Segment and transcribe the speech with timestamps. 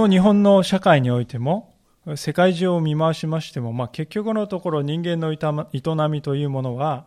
[0.00, 1.74] の日本の社会においても、
[2.16, 7.06] 世界中を見回しましても、まあ、結局のところ人間の営みというものは、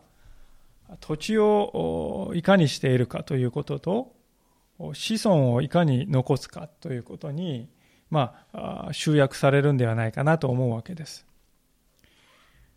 [1.00, 4.14] 土地をいかにしているかということと、
[4.92, 7.68] 子孫をいかに残すかということに、
[8.10, 11.26] まあ、集約されるんではないかなと思うわけです。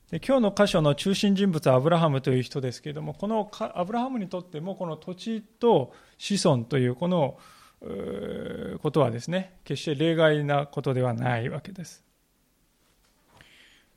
[0.10, 7.38] で今日の箇所の中心人物はアブラハムという人ですけれども、このアブラハムにとっても、この土地と子孫というこの
[7.80, 12.04] ことはですね、決して例外なことではないわけです。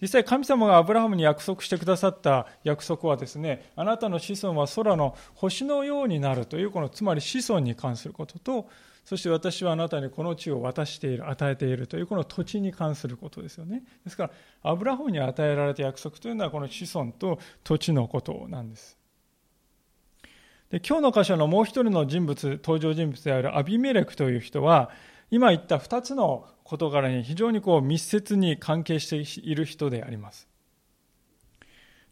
[0.00, 8.68] 実際神様がアブラハムに約束してくださった約束はですね、あなたの子孫は空の星のようになるという、このつまり子孫に関することと、
[9.04, 13.82] そして私はあなたにこの地を渡している、与えているというこの土地に関することですよね。
[14.04, 14.30] ですから、
[14.62, 18.99] アブラハムに与えられた約束というのはこの子孫と土地のことなんです。
[20.70, 24.90] で今日の箇所のもう一人の人物、登場人物であるアビメレクという人は、
[25.30, 30.48] 今言った2つの事柄に非常にこう密接に関係している人であります。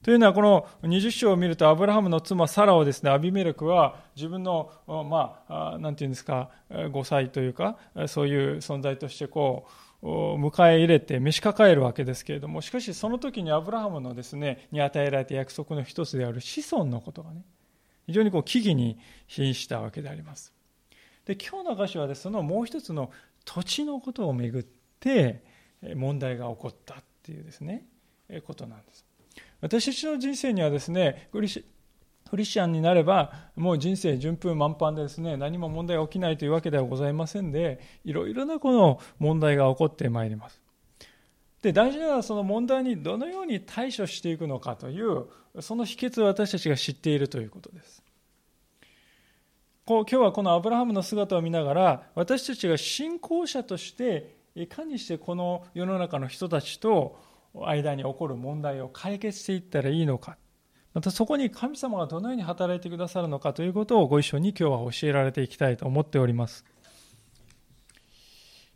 [0.03, 9.67] というのは、この20章を見ると、アブラハムの妻サラをですね、アビメレクは自分の、まあ、なんていうんですか、5歳というか、そういう存在としてこ
[10.03, 17.43] う、迎え入れて召し抱えるわけですけれども、しかしその時にアブラハムのですね、に与えられた約束の一つである子孫のことがね、
[18.09, 20.55] 非常にこう危機に瀕したわけであります。
[21.27, 23.13] で今日の箇所はですそのもう一つの
[23.45, 24.67] 土地のことをめぐっ
[24.99, 25.45] て
[25.95, 27.85] 問題が起こったっていうですね
[28.47, 29.05] ことなんです。
[29.61, 40.63] 私たちの人生にはですねクリスチャンになればもう人生順風満帆でですね何も問題が起きないというわけではございませんでいろいろなこの問題が起こってまいります。
[41.61, 45.27] で大事なのはその問題にどのように対処していくのかという
[45.61, 48.03] その秘訣を私たちが知っているということです。
[49.89, 57.19] こう今日はこのアブラハムの姿を見ながら私たちが信仰者としていかにしてこの世の中の人たちと
[57.55, 60.37] 間に起こる問題を解決していったらいいのか。
[60.93, 66.67] またそこに神様がどのように働いてくださるのかということをご一緒に今日は教えられていきたいと思っております。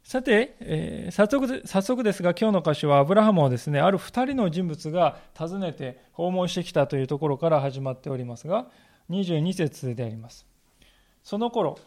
[0.03, 8.69] さて、えー、早速早速ですが今日の箇所はアブラハムをですねある2人の人物が訪ねて訪問してきたというところから始まっておりますが
[9.11, 10.51] 22節であります。
[11.23, 11.79] その頃、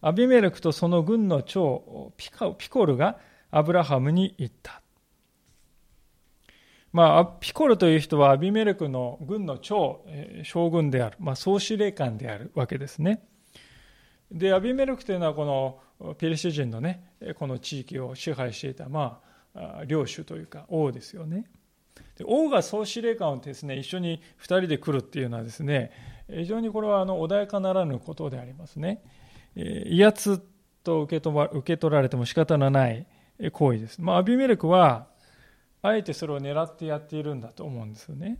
[0.00, 3.18] アビメレクとその軍の長ピコルが
[3.50, 4.82] アブラハムに言った。
[6.92, 10.04] まあ、ピコルという人はアビメレクの軍の長、
[10.44, 13.26] 将軍である、まあ、総司令官であるわけですね。
[14.30, 19.20] で、アビメレクというのはこのペリシ人のね、この地域を支配していた、ま
[19.54, 21.46] あ、領主というか王ですよね。
[22.16, 25.90] で王が総司令官をですね、一緒に2人で来るっていうのはですね、
[26.28, 29.02] 非常にこれはあの穏やかならぬことでありますね。
[29.56, 30.42] 威圧
[30.82, 33.06] と受け取受け取られても仕方のない
[33.52, 34.00] 行為です。
[34.00, 35.08] まあ、アビメレクは、
[35.82, 38.38] あえてそれを狙ってやっているんだと思うんですよね。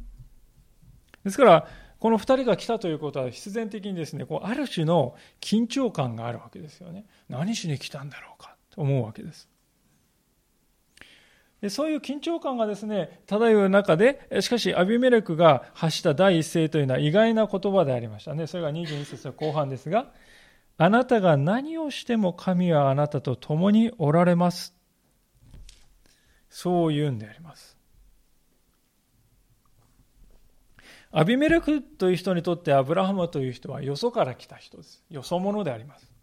[1.24, 1.68] ですから、
[1.98, 7.06] この2人が来たということは必然的にですね、こうある種の緊張感があるわけですよね。
[7.28, 9.48] 何しに来たんだろうかと思うわけです。
[11.70, 18.46] そういう緊張感がですね、漂う中で、しかしアビメレクが発した第一声というのは意外な言葉でありましたね。
[18.46, 20.12] それが22節の後半ですが、
[20.76, 24.74] あなたが何をしても神はあなたと共におられます。
[26.50, 27.76] そう言うんであります。
[31.10, 35.04] アビメレクという人にとってアブラハムという人はよそから来た人です。
[35.10, 36.13] よそ者であります。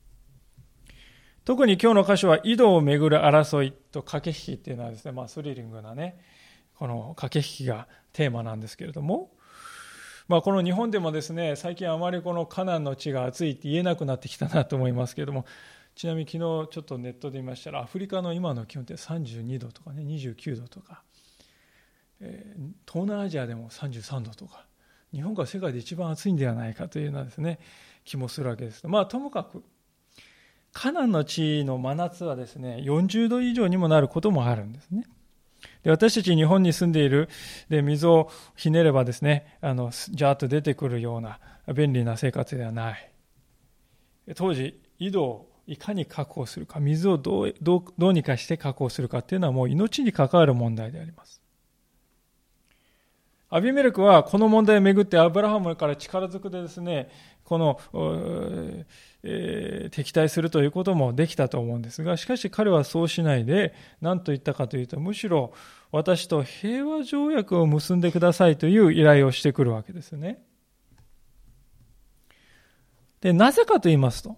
[1.44, 6.20] 特に今日の箇所は井戸をめぐる争いと駆け引きっていうのはですね、まあ、スリリングなね、
[6.76, 9.32] この駆け引きがテーマなんですけれども、
[10.28, 15.46] まあ、この日本でもですね、最近あまりこのカナンの地が暑いって言えなくなってきたなと思いますけれども、
[15.96, 21.02] ちなみに昨日ちょっとネットで見ましたら、アフリカの今の気温って32度とかね、29度とか、
[22.20, 22.56] え、
[22.88, 24.68] 東南アジアでも33度とか、
[25.12, 27.60] 日本が世界で一番暑いんではないかというようなですね、
[28.06, 28.88] 気もするわけです。
[28.88, 29.64] まあ、ともかく、
[30.74, 35.06] カナンの地の真夏はですね、40度以上にもなることもあるんですね。
[35.84, 37.30] で私たち日本に住んでいる、
[37.70, 41.40] で、水をひねればですね、あの、ジャーッと出てくるような
[41.74, 43.12] 便利な生活ではない。
[44.36, 51.42] 当時、井戸をいかに確保するか、水をどうどうどうにかして確保するかっていうのはもう命に関わる問題であります。
[53.54, 57.10] アビメルクはこの問題をめぐってアブラハムから力ずくでですね、
[57.52, 58.86] この、
[59.24, 65.52] えー、敵対するということもできたと思うんですが、しかし彼はそうしないで、何と言ったかというと、むしろ
[65.92, 70.42] 私と平和条約を結んでくださいという依頼をしてくるわけですね。
[73.20, 74.38] で、なぜかと言いますと、こ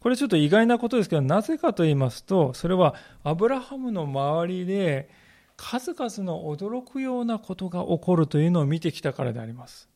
[0.00, 5.08] これちょっと意外なことですけど、なぜかと言いますと、それはアブラハムの周りで
[5.56, 9.88] 数々の驚くようなことが起こるというのを見てきたからであります。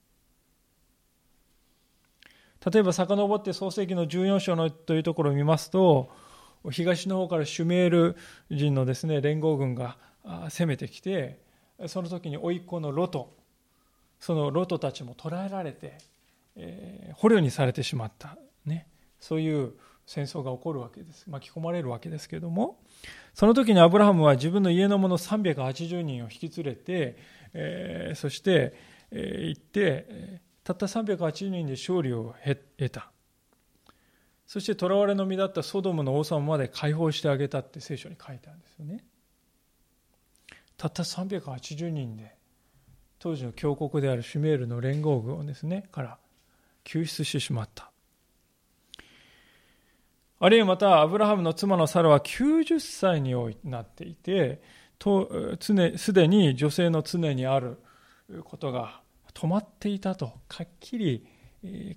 [2.64, 6.10] 例えば遡って創世紀の14章のというところを見ますと、
[6.70, 8.16] 東の方からシュメール
[8.50, 9.96] 人のですね、連合軍が
[10.50, 11.40] 攻めてきて、
[11.86, 13.34] その時に甥っ子のロト、
[14.18, 15.96] そのロトたちも捕らえられて、
[16.56, 18.36] えー、捕虜にされてしまった、
[18.66, 18.86] ね、
[19.18, 19.72] そういう
[20.06, 21.30] 戦争が起こるわけです。
[21.30, 22.78] 巻き込まれるわけですけれども、
[23.32, 27.16] その時にアブラハムは自分の家の者380人を引き連れて、
[27.54, 28.74] えー、そして、
[29.10, 32.34] えー、行って、たった380人で勝利を
[32.78, 33.10] 得た。
[34.46, 39.04] そして囚われの身だったソドムの王様まで解放してあげたって聖書に書いてあるんですよね。
[40.76, 42.34] たった380人で
[43.18, 46.18] 当時の強国であるシュメールの連合軍をですねから
[46.84, 47.90] 救出してしまった
[50.38, 54.62] あるいはまたアブラハムの妻のサラは90歳になっていて
[55.98, 57.78] すでに女性の常にある
[58.44, 58.99] ことが
[59.32, 61.26] 止まっていたとはっきり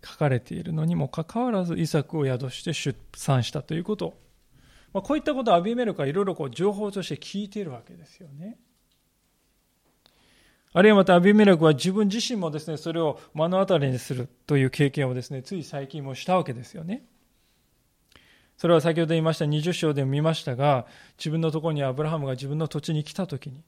[0.04, 4.18] 書かれているのにもかかわらずイサクを宿して出産したということ、
[4.94, 8.58] まあ、こういったことをアビメルクはいろいろこう情報として聞いているわけですよね。
[10.76, 17.06] あるいはまたアビメレクは自分自身もですね、それを目の当たりにするという経験をですね、つい最近もしたわけですよね。
[18.58, 20.88] それは先ほど言いました20章でも見ましたが、
[21.20, 23.64] 自分のところにアブラハムが自分の土地に来たときに、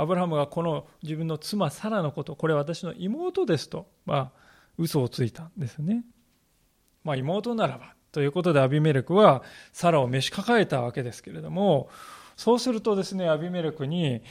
[0.00, 4.30] アブラハムがこの自分の妻サラのこと、これ私の妹ですと、まあ、
[4.78, 6.06] 嘘をついたんですね。
[7.04, 9.42] まあ、妹ならば、ということでアビメレクは
[9.72, 11.90] サラを召し抱えたわけですけれども、
[12.34, 14.22] そうするとですね、アビメレクに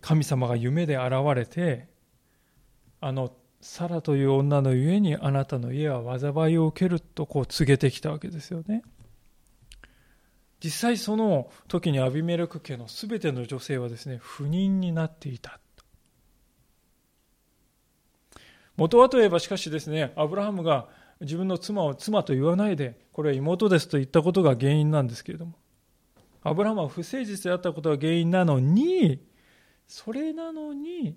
[0.00, 1.86] 神様が夢で現れて、
[3.00, 8.82] あの、サラという女のゆえにあなたの家は災いを受けるとこう告げてきたわけですよね。
[10.62, 15.60] 実際その時にアビメレク家の全ての女性はですね、不妊になっていた。
[18.76, 20.88] 元はといえばしかしですね、アブラハムが
[21.20, 25.54] 自分の妻を妻と言わないで、これは妹ですと言ったことが原因なんですけれども、
[26.42, 29.20] アブラハムは不誠実であったことが原因なのに、
[29.86, 31.16] それなのに、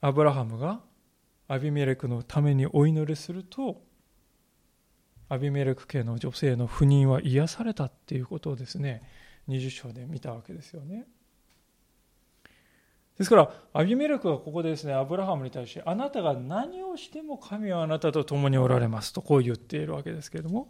[0.00, 0.80] アブラハムが
[1.48, 3.82] アビメレクのためにお祈りすると、
[5.28, 9.02] アビメレク家の女性の不妊は癒されたっていうことをですね、
[9.48, 11.06] 20章で見たわけですよね。
[13.16, 20.68] ですから、アビメレクはここでですね、アブラハムに対して、あなたが何をしても神はあなたと共におられますと、こう言っているわけですけれども、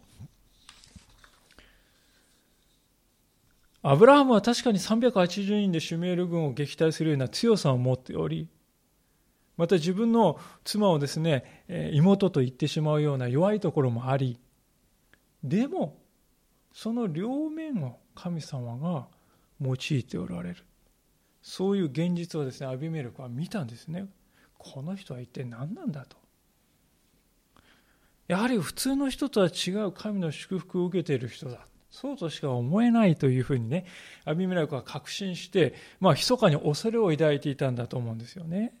[3.81, 8.47] アブラハムは確かに380人でシュメール軍を撃退するような強さを持っており、
[9.57, 11.63] また自分の妻をですね、
[11.93, 14.39] 妹と言ってしまうような弱いところもあり、
[15.45, 16.01] でも、
[16.73, 19.07] その両面を神様が
[19.61, 20.65] 用いておられる。
[21.41, 24.07] そういう現実をですね、アビメルクは見たんですね。
[24.57, 26.17] この人は一体何なんだと。
[28.27, 31.67] やはり普通の人とは違う神の祝福を受けている人だ。
[31.91, 33.85] そうとしか思えないというふうにね、
[34.25, 38.73] アビメラクは確信して、まあ、密かに恐れを抱いていたんだと思うんですよね。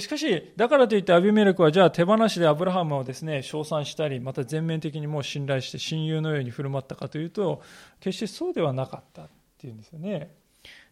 [0.00, 7.62] しかし、だからといってアビメレクはじゃあ手放しでアブラハムをですね、称賛したり、また全面的にもう信頼して親友のように振る舞ったかというと、
[8.00, 10.34] 決してそうではなかったっていうんですよね。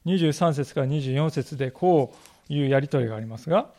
[0.07, 2.15] 23節から24節でこ
[2.49, 3.71] ういうやり取りがありますが、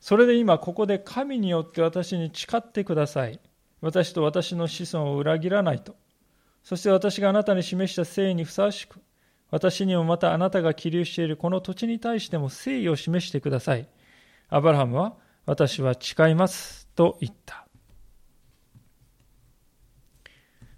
[0.00, 3.40] それで今ここで神によって私に誓ってください。
[3.80, 5.96] 私と私の子孫を裏切らないと。
[6.62, 9.00] そして私があなたに示した誠意にふさわしく、
[9.56, 13.88] 私にもまたあなたが起立しているこの土地に対しても誠意を示してください。
[14.50, 17.66] アブラハムは、私は誓います、と言った。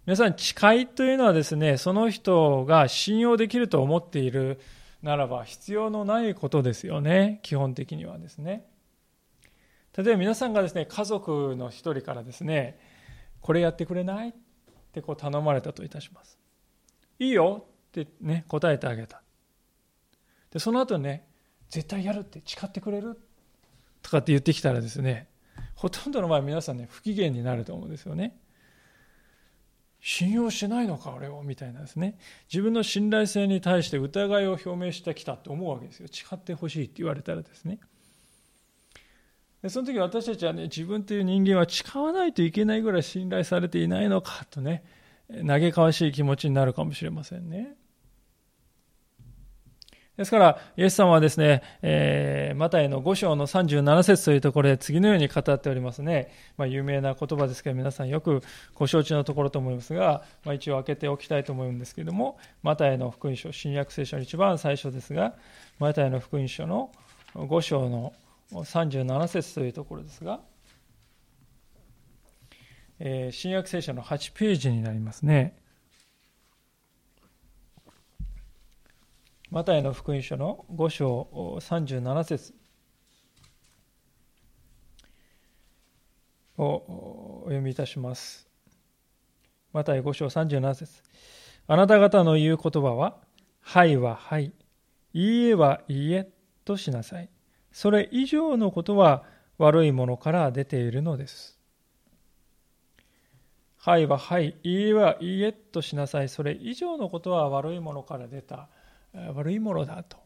[0.07, 4.61] 皆さん、誓いというのはですね、その人が信用できると思っている
[5.03, 8.65] ならば必要のないことですよね、基本的にはですね。
[9.97, 12.79] 例えば皆さんがですね、家族の一人からですね、
[13.41, 14.33] これやってくれないっ
[14.93, 16.39] てこう頼まれたといたします。
[17.19, 19.23] いいよってね、答えてあげた。
[20.51, 21.27] で、その後ね、
[21.71, 23.19] 絶対やるって誓ってくれる？
[24.03, 25.29] とかって言ってきたらですね、
[25.75, 28.39] ほとんどの場合皆さんね、不機嫌になると思うんですよね。
[30.01, 32.19] 信用してないのか、俺を、みたいなですね。
[32.53, 36.09] 自分の信頼性に対して疑いを表明してきたと思うわけですよ。
[36.11, 37.81] 誓ってほしいって言われたらですね。
[39.61, 44.85] でその時私たちはね、自分という人間は誓わないといけないぐらい信頼されていないのかとね、
[45.47, 47.77] 嘆かわしい気持ちになるかもしれませんね。
[50.19, 56.33] ですから、イエス様はですね、えー、マタイの5章の37節というところで次のように語っておりますね。
[56.57, 58.43] まあ、有名な言葉ですけど、皆さんよく
[58.75, 65.35] ご承知のところと思いますが、まあ、一応開けておきたいと思うんですけれども、マタイの福音書、新約聖書の一番最初ですが、
[65.79, 66.91] マタイの福音書の
[67.35, 68.13] 5章の
[68.51, 70.41] 37節というところですが、
[73.01, 75.57] えー、新約聖書の8ページになりますね。
[79.51, 82.55] マタイの福音書の5章37節
[86.59, 88.49] をお読みいたします。
[89.73, 91.03] マタイ5章37節
[91.67, 93.17] あなた方の言う言葉は、
[93.61, 94.53] はいははい、
[95.15, 96.29] いいえはいいえ
[96.65, 97.31] としなさい。
[97.73, 99.25] それ以上のことは
[99.57, 101.58] 悪いものから出ているのです。
[103.89, 106.29] はいははい、いいはいいえとしなさい。
[106.29, 108.69] それ以上のことは悪いものから出た。
[109.35, 110.19] 悪いものだと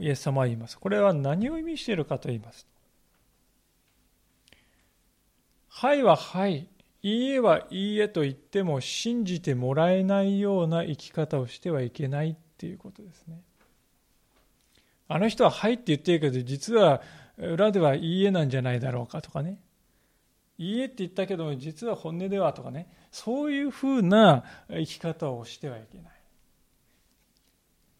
[0.00, 0.78] イエス様は言います。
[0.78, 2.68] これは何を意味しているかと言います。
[5.70, 6.68] はいははい、
[7.02, 13.40] いいえはいいえと言っても信じてもらえないような生き方をしてはいけないっていうことですね。
[15.08, 17.02] あの人ははいって言ってるけど実は
[17.38, 19.58] 裏ではいいえなんじゃないだろうかとかね。
[20.62, 22.88] いいえって言ったけども実は本音ではとかね。
[23.10, 26.12] そういうふうな生き方をしてはいけない。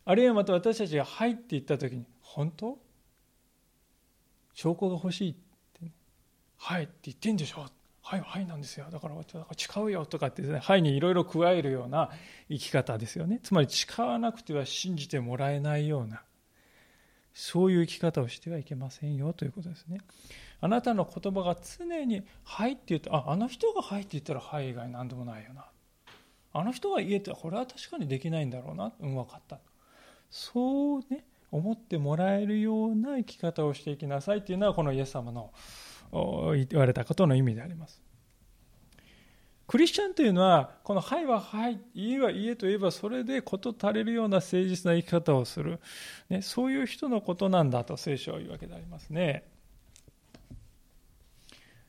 [0.05, 2.79] あるいはまた私たちが「はい」って言った時に「本当？
[4.55, 5.35] 証拠が欲しい」っ
[5.75, 5.93] て、ね
[6.57, 7.67] 「はい」って言ってんでしょ
[8.03, 8.87] はいはいなんですよ。
[8.91, 9.15] だから
[9.57, 12.11] 誓うよとかってですねはいにいろいろ加えるような
[12.49, 13.39] 生き方ですよね。
[13.43, 16.23] つまり誓わなくては信じてもらえないような
[17.35, 20.01] そういう生き方をしてはいけませんよということですね。
[20.65, 25.67] あなたの言葉が常に「はい」って言うとああの人が「はい」って言ったら「はい」以外何でもないよな
[26.53, 29.59] あの人が言えてこれは確かにできないんだろうなうん分かった
[30.31, 35.53] そうね思ってもらえるような生き方をしていきなさいというのはこのイエス様の
[36.13, 38.01] 言われたことの意味であります。
[39.67, 45.81] クリスチャンというのはこの「はい」は「はい」「いい」は「いいえ」といえばそれで事足れるような誠実な生き方をする、
[46.29, 49.45] ね、そういう人のことなんだと聖書は言うわけでありますね。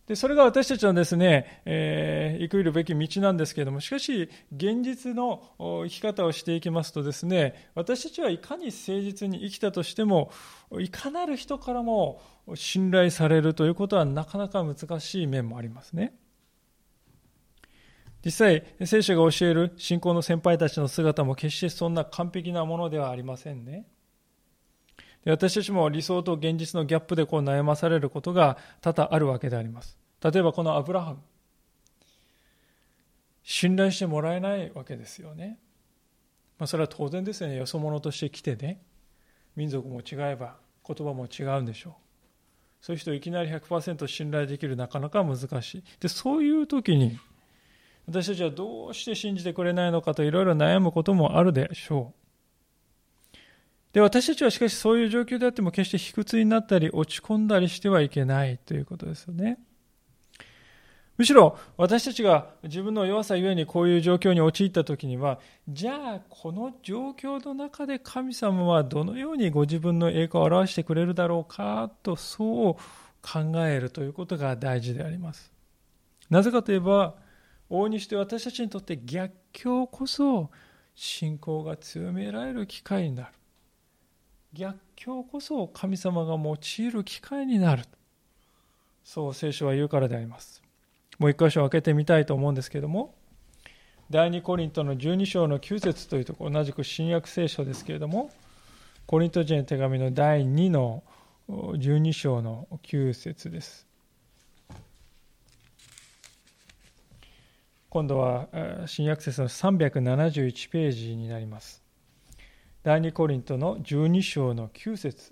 [0.07, 10.29] でそれが私たちのですね、えー、生きるべき道なんですけれどもしかし現実の生き方をしていきますとですね私たちはいかに誠実に生きたとしても
[10.79, 12.21] いかなる人からも
[12.55, 16.13] 信頼されるということはなかなか難しい面もありますね。
[18.25, 23.85] 実際聖書が教える信仰の先輩たちの姿も決してそんな完璧なものではありませんね。
[25.25, 29.97] 私たちも理想と現実のギャップでこう悩まされることが多々あるわけであります。
[30.21, 31.19] 例えばこのアブラハム。
[33.43, 35.59] 信頼してもらえないわけですよね。
[36.57, 37.57] まあ、それは当然ですよね。
[37.57, 38.81] よそ者として来てね。
[39.55, 41.93] 民族も違えば言葉も違うんでしょう。
[42.81, 45.83] そういう人をいきなり100%信頼できるなかなか難しい。
[45.99, 47.17] で、そういう時に
[48.07, 52.22] 私たちはどうして信じてくれないのかといろいろ悩むこともあるでしょう。
[53.93, 59.59] で、私たちはしかしそういう状況であっても決して卑屈になったり落ち込んだりしてはいけないということですよね。
[61.15, 72.73] むしろ私たちが自分の弱さゆえにこういう状況に陥った時には、じゃあこの状況の中で神様はどのようにご自分の栄光を表してくれるだろうかとそう
[73.21, 75.51] 考えるということが大事であります。
[76.31, 77.13] なぜかといえば、
[77.69, 80.49] 往々にして私たちにとって逆境こそ
[80.95, 83.29] 信仰が強められる機会になる。
[84.53, 87.85] 逆境こそ神様が用いる機会になる。
[89.03, 90.61] そう聖書は言うからであります。
[91.19, 93.15] もう一箇所開けてみたいと思うんですけれども、
[94.09, 98.31] 第2コリントの12章の9節というところ、同じく新約聖書ですけれども、
[99.05, 101.03] コリント人の手紙の第2の
[101.49, 103.87] 12章の9節です。
[107.89, 108.47] 今度は
[108.87, 111.82] 新約聖書の371ページになります。
[112.83, 115.31] 第2コリントの12章の9節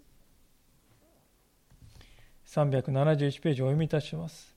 [2.47, 4.55] 371ページをお読みいたします。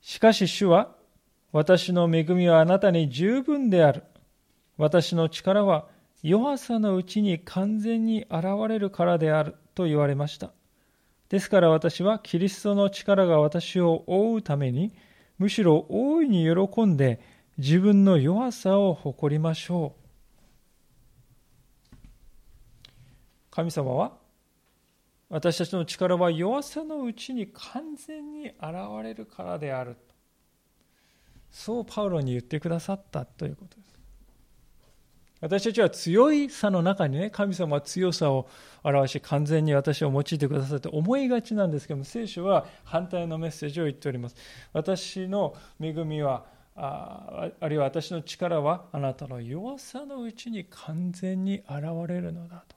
[0.00, 0.94] しかし主は、
[1.50, 4.04] 私の恵みはあなたに十分である。
[4.76, 5.88] 私の力は
[6.22, 10.52] 弱さのうちに完全に現れるからであると言われました。
[11.28, 14.92] ですから私はキリストの力が私を覆うために、
[15.38, 17.20] むしろ大いに喜んで
[17.58, 19.99] 自分の弱さを誇りましょう。
[23.50, 24.12] 神様は
[25.28, 28.56] 私たちの力は弱さのうちに完全に現
[29.02, 29.96] れるからである
[31.50, 33.90] そうパウロに言ってくださったということです
[35.40, 38.46] 私たちは強いさの中にね、神様は強さを
[38.84, 44.36] 表し、完全に私を用いてくださって思いがちなんですけども、聖書は反対のメッセージを言っております。
[44.74, 46.44] 私の恵みは、
[46.76, 52.76] ああるいは私の力はあなたの弱さのうちに完全に現れるのだと。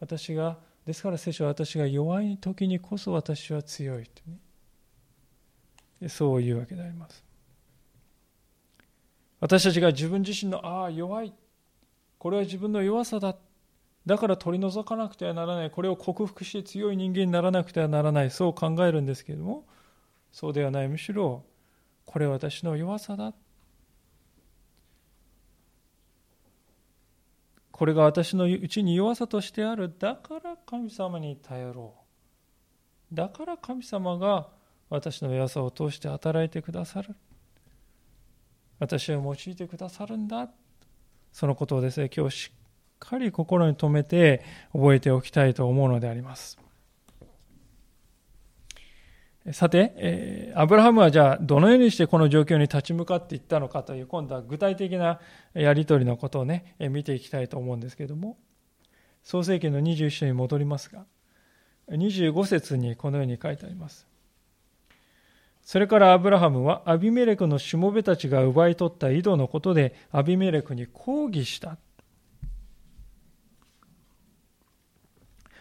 [0.00, 6.08] 私が、ですから聖書は私が弱い時にこそ私は強いとね。
[6.08, 7.22] そういうわけであります。
[9.38, 11.32] 私たちが自分自身の、ああ、弱い。
[12.18, 13.36] これは自分の弱さだ。
[14.06, 15.70] だから取り除かなくてはならない。
[15.70, 18.30] これを克服して強い人間にならなくてはならない。
[18.30, 19.66] そう考えるんですけれども、
[20.32, 20.88] そうではない。
[20.88, 21.44] むしろ、
[22.06, 23.34] これは私の弱さだ。
[27.80, 29.90] これが私のうちに弱さとしてある。
[29.98, 31.94] だから神様に頼ろ
[33.10, 33.14] う。
[33.14, 34.48] だから神様が
[34.90, 37.16] 私の弱さを通して働いてくださる。
[38.80, 40.50] 私を用いてくださるんだ。
[41.32, 42.58] そのことをですね、今日しっ
[42.98, 44.44] かり心に留めて
[44.74, 46.58] 覚えておきたいと思うのであります。
[49.52, 55.18] さて、えー、アブラハムはじゃあどのようにしてこの状況に立ち向かっていったのかという今度は具体的な
[55.54, 58.36] やり取りのことをね、見ていきたいと思うんですけれども
[59.22, 61.06] 創世記の21章に戻りますが
[61.90, 64.06] 25節にこのように書いてあります
[65.62, 71.78] それからアブラハムはアビメレクのしもべたちが奪い取った井戸のことでアビメレクに抗議した。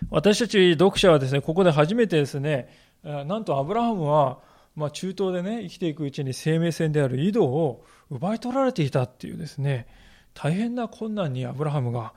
[0.09, 2.69] 私たち読者はですね、ここで初めてですね、
[3.03, 4.39] なんとアブラハムは、
[4.75, 9.87] まあ、中東でね、生きていくうちに生命線である井戸を奪い取られていたっていうですね、
[10.33, 12.13] 大変な困難にアブラハムが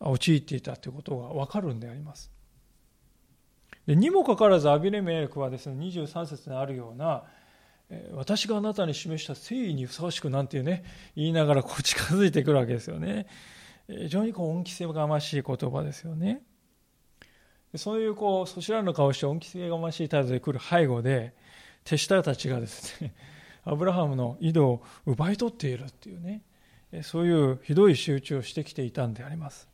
[0.00, 2.30] 陥っていたということがわかるんであります。
[3.86, 7.24] でにもかかわらずアビレメレクはですね23節にあるような
[8.14, 10.84] 私があなたに示した誠意にふさわしくなんていうね
[11.16, 13.26] 言いながらこう近づいてくるわけですよね
[13.88, 16.42] 非常にこう恩着せがましい言葉ですよね
[17.76, 21.34] そういうこうそちらの顔して恩着せがましい態度で来る背後で
[21.84, 23.14] 手下たちがですね
[23.64, 26.42] アブラハムの井戸を奪い取っているっていうね
[27.02, 29.68] そういうひどい仕打ちをしてきていたんであります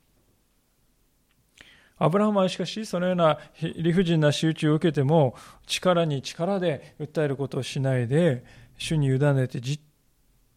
[2.02, 5.34] アブラハムはしかし、そのような理不尽な仕打ちを受けても、
[5.66, 8.42] 力に力で訴えることをしないで、
[8.78, 9.80] 主に委ねてじっ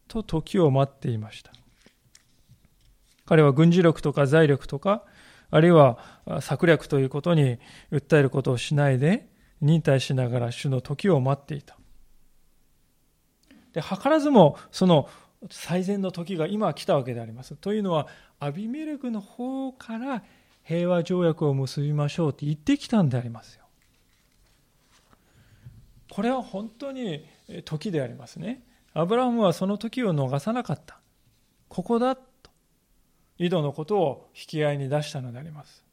[0.07, 1.51] と時を待っていました。
[3.25, 5.03] 彼は軍事力とか財力とか、
[5.53, 5.99] あるいは
[6.41, 7.59] 策略ということに
[7.91, 9.29] 訴えることをしないで、
[9.61, 11.77] 忍耐しながら主の時を待っていた。
[13.71, 15.07] で、図らずもその
[15.51, 17.55] 最善の時が今来たわけであります。
[17.55, 18.07] というのは、
[18.39, 20.23] アビメレクの方から
[20.63, 23.65] 平和条約を結びましょうって言ってきたんでありますよ。
[26.09, 27.27] これは本当に
[27.63, 28.63] 時でありますね。
[28.93, 30.99] アブラハムはその時を逃さなかった。
[31.69, 32.17] ここだ、
[33.45, 35.83] 井戸のことを引き合いに出したのであります。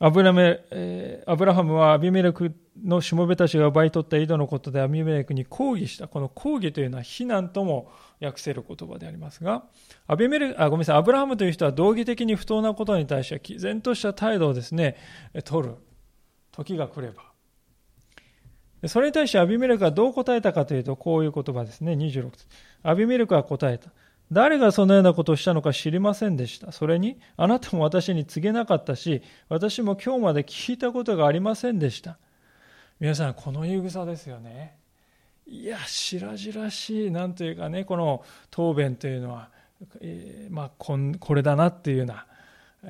[0.00, 6.06] アブラメ、えー、アブラハムはアビメレクのしもべたちが奪い取った井戸のことでアビメレクに抗議した。
[6.06, 9.64] この抗議というのは非難とも訳せる言葉でありますが、
[10.06, 14.96] アビメレあごめんなさい、アブラハムという人は道義的に不当なことに対しては毅然とした態度をですね、
[15.44, 15.74] 取る。
[16.52, 17.28] 時が来れば。
[18.86, 22.46] それに対してアビメレクはどう答えたかというと、こういう言葉ですね、26節。
[22.82, 23.90] アビメレクは答えた。
[24.30, 26.72] 誰がそのようなことをしたのか知りませんでした。
[26.72, 32.18] それに、あなたも私に告げなかったし、私も今日まで聞いたことがありませんでした。
[33.00, 34.76] 皆さん、この言い草ですよね。
[35.46, 39.48] いや、白々しい、なんというかね、この答弁というのは、
[40.00, 42.26] えー、まあこん、これだなっていうような、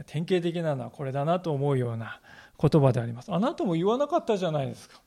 [0.06, 2.20] 典型的なのはこれだなと思うような
[2.60, 3.32] 言葉であります。
[3.32, 5.00] あなたも言わなかったじゃないですか。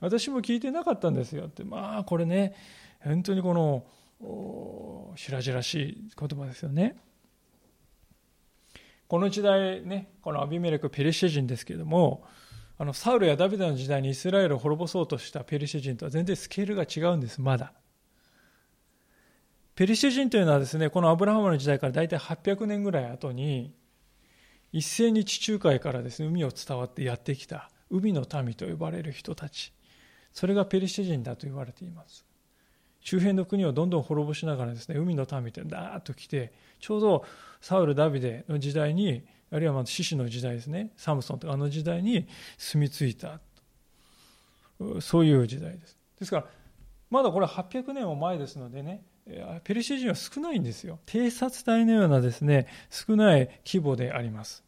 [0.00, 1.62] 私も聞いてなかったんですよって。
[1.62, 2.54] まあ、これね、
[3.02, 3.84] 本当にこの、
[5.16, 6.96] 白々しい言葉ですよね。
[9.06, 12.24] この時代ね、このアビメレクペリシェ人ですけれども、
[12.76, 17.72] あのサウルやダビデの時代にイスラエルを滅ぼそうとしたペリシェ人とは全然スケールが違うんです、まだ。
[19.74, 23.74] ペリシェ人というのはですね、このアブラハムの時代から大体800年ぐらい後に、
[24.72, 29.72] 一斉に地中海からですね、海を伝わってやってきた海の民と呼ばれる人たち。
[30.32, 32.24] それがペリシェ人だと言われています。
[33.04, 37.24] 周辺の国をどんどん滅ぼしながらですね、海の民ってダーッと来て、ちょうど
[37.60, 42.26] サウル・ダビデの時代に、あるいはまあ獅子の時代ですね、サムソンとかあの時代に
[42.58, 43.40] 住み着いた。
[45.00, 45.98] そういう時代です。
[46.18, 46.46] ですから、
[47.10, 49.04] まだこれ800年も前ですのでね、
[49.64, 50.98] ペリシア人は少ないんですよ。
[51.04, 54.64] 偵察隊のようなですね、少ない規模であります。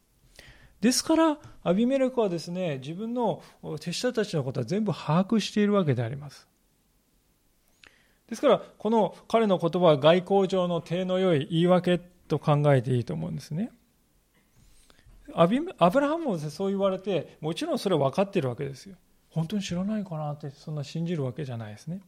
[0.82, 3.42] ですから、アビメレクはですね、自分の
[3.80, 6.46] 手下たちのことは全部把握しているわけであります。
[8.28, 13.70] ですから、この彼の言葉は外交上の手の良い言い訳と考えていいと思うんですね。
[15.32, 18.96] アブラハムもそう言われて、もちろんそれ分かっているわけですよ。
[19.30, 22.00] 本当に知らないかなって、そんな信じるわけじゃないですね。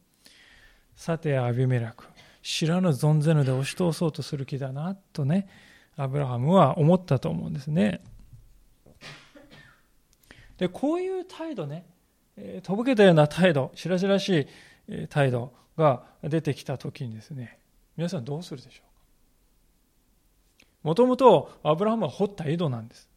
[0.96, 2.04] さて、アビメラク、
[2.42, 5.48] 知らぬ存ぜぬで押し通そうとする気だな、とね、
[5.96, 8.00] アブラハムは思ったと思うんですね。
[10.56, 11.86] で、こういう態度ね、
[12.62, 14.48] とぼけたような態度、しらしらし
[14.88, 17.58] い態度が出てきたときにですね、
[17.96, 18.88] 皆さんどうするでしょうか？
[20.82, 23.08] もともとアブラハムは掘った井戸なんです。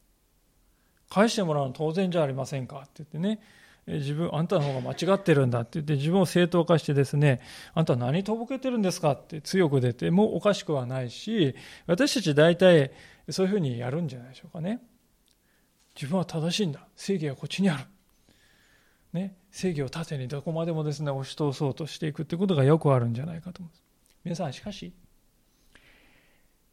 [1.10, 2.78] 返してもらうの当然じゃありませんか？
[2.78, 3.42] って言ってね、
[3.88, 7.42] 自分、あんたの方が間違ってるんだって言って自分を正当化してですね、
[7.74, 9.12] あんた何とぼけてるんですか？
[9.12, 11.56] って強く出てもおかしくはないし、
[11.88, 12.92] 私たち大体
[13.30, 14.80] そういうふうにやるんじゃないでしょうかね。
[15.96, 16.88] 自分は正しいんだ。
[16.96, 17.84] 正義はこっちにある。
[19.14, 23.84] ね、正義を盾にどこまでもですね、押し通そうとしていくってことがよくあるんじゃないかと思います。
[24.24, 24.94] 皆さん、しかし、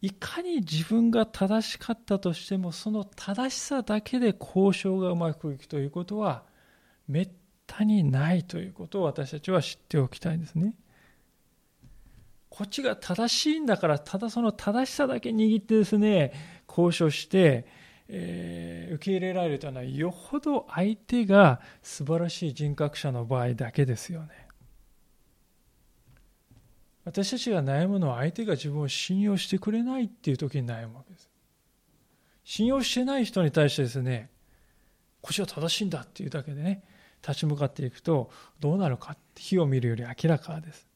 [0.01, 6.44] いかに自分が正しかったとしても、その正しさだけで交渉がうまくいくということは、
[7.09, 7.31] めっ
[7.66, 10.74] たにないということを私たちは知っておきたいんですね。
[12.48, 16.33] こっちが正しいんだから、ただその正しさだけ握ってですね、
[16.68, 17.66] 交渉して、
[18.09, 24.49] えー、受け入れられるというのは、よほど相手が素晴らしい人格者の場合だけですよね。
[27.05, 31.29] 私たちが悩むのは相手が自分を信用してくれないっていう時に悩むわけです。
[32.44, 34.31] 信用してない人に対してですね、
[35.21, 36.83] こっちは正しいんだっていうだけでね、
[37.23, 40.88] 立ち向かっていくとどうなるか火を見るより明らかです。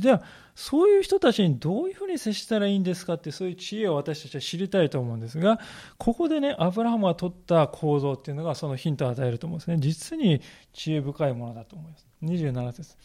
[0.00, 0.22] では、
[0.54, 5.58] そういう人たちにどういうふうに接したらいいんですかって、そういう知恵を私たちは知りたいと思うんですが、
[5.96, 9.78] ここでね、アブラハムが取った行動っていうのがそのヒントを与えると思うんですね。
[9.78, 10.40] 実に
[10.72, 12.06] 知恵深いものだと思います。
[12.22, 12.96] 27節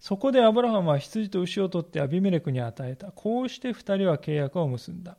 [0.00, 3.10] そこでアブラハムは羊と牛を取ってアビメレクに与えた。
[3.12, 5.16] こうして二人は契約を結んだ。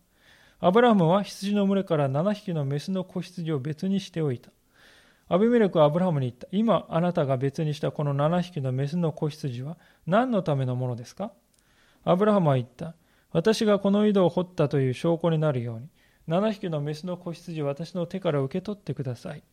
[0.60, 4.52] アブラハムは羊の群れから7匹のメスの子羊を別にしておいた。
[5.30, 6.48] アビメレクはアブラハムに言った。
[6.52, 11.32] 今あなたが別にしたこの7匹のメスの子羊は何のためのものですか？
[12.04, 12.96] アブラハムは言った。
[13.32, 15.88] 私がこの井戸を掘ったという証拠になるように、
[16.28, 19.44] 7匹のメスの子羊を私の手から受け取ってください。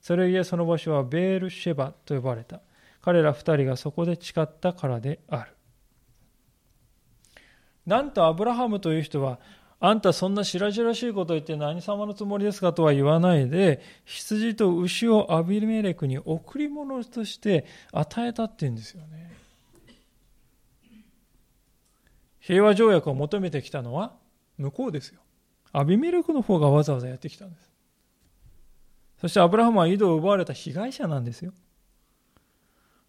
[0.00, 2.60] それゆえその場所はベールシェバと呼ばれた。
[3.00, 5.52] 彼ら二人がそこで誓ったからである。
[7.86, 9.38] なんとアブラハムという人は
[9.86, 19.30] あんたそんな白々しいこと言って何様のつもりですかとは言わないで、羊と牛をアビメレクに贈り物として与えたって言うんですよね。
[22.40, 24.14] 平和条約を求めてきたのは
[24.56, 25.20] 向こうですよ。
[25.70, 27.70] アビメレクの方がわざわざやってきたんです。
[29.20, 31.52] そしてアブラハムは井戸を奪われた被害者なんですよ。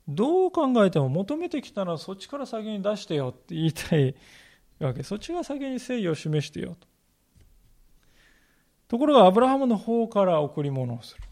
[0.10, 4.14] どう考えても求めてきたらそっちから先に出してよって言いたい
[4.80, 5.04] わけ。
[5.04, 6.88] そっちが先に誠意を示してよと。
[8.88, 11.24] ところがアブラハムの方から贈り物をする。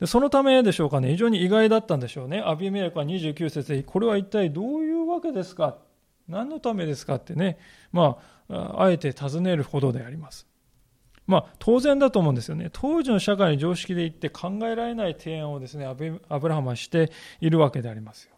[0.00, 1.10] でそのためでしょうかね。
[1.10, 2.42] 非常に意外だったんでしょうね。
[2.44, 5.78] アビメレクは29節でこれは一体どういうわけですか？
[6.28, 7.58] 何のためですかってね。
[7.92, 10.46] まああえて尋ねるほどであります。
[11.24, 12.68] まあ、当然だと思うんですよね。
[12.72, 18.34] 当時の社会の常識で言って考えられない提案をですね、アブラハムはしているわけでありますよ。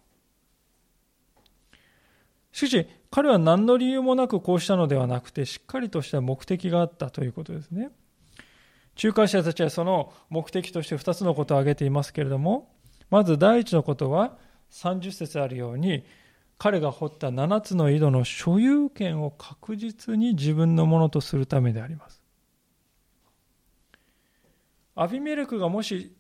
[2.55, 7.91] しかし、彼は何の理由もなくこうしたのではなくて、しっかりとした目的があったということですね。
[9.03, 12.73] 仲介者たちはその目的として2つのことを挙げていますけれども、
[13.11, 14.39] まず第一のことは、
[14.71, 16.05] 30節あるように、
[16.57, 22.23] 彼が掘った7つの井戸の所有権を確実に自分のものとするためであります。
[24.95, 26.15] アビメレクがもし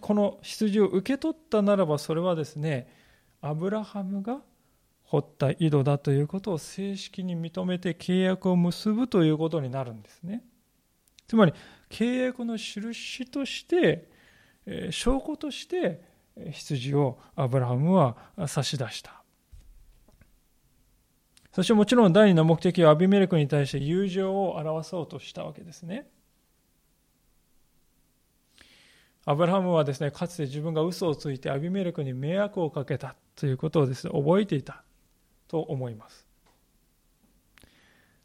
[0.00, 2.88] この羊を受け取ったならばそれはですね
[3.40, 4.40] アブラハムが
[5.06, 10.42] 掘った井戸だということを正式に認めて契約を結ぶということになるんですね。
[11.28, 11.54] つまり
[11.88, 14.08] 契約の印として、
[14.66, 16.02] え証拠として
[16.50, 18.16] 羊をアブラハムは
[18.46, 19.22] 差し出した。
[21.52, 26.06] そしてもちろん第二の目的はアビメレクに対して友情を表そうとしたわけですね。
[29.24, 34.84] アブラハムはですね、かつて自分が嘘をついてアビメレクに迷惑をかけたということをですね、覚えていた。
[35.48, 36.26] と思います。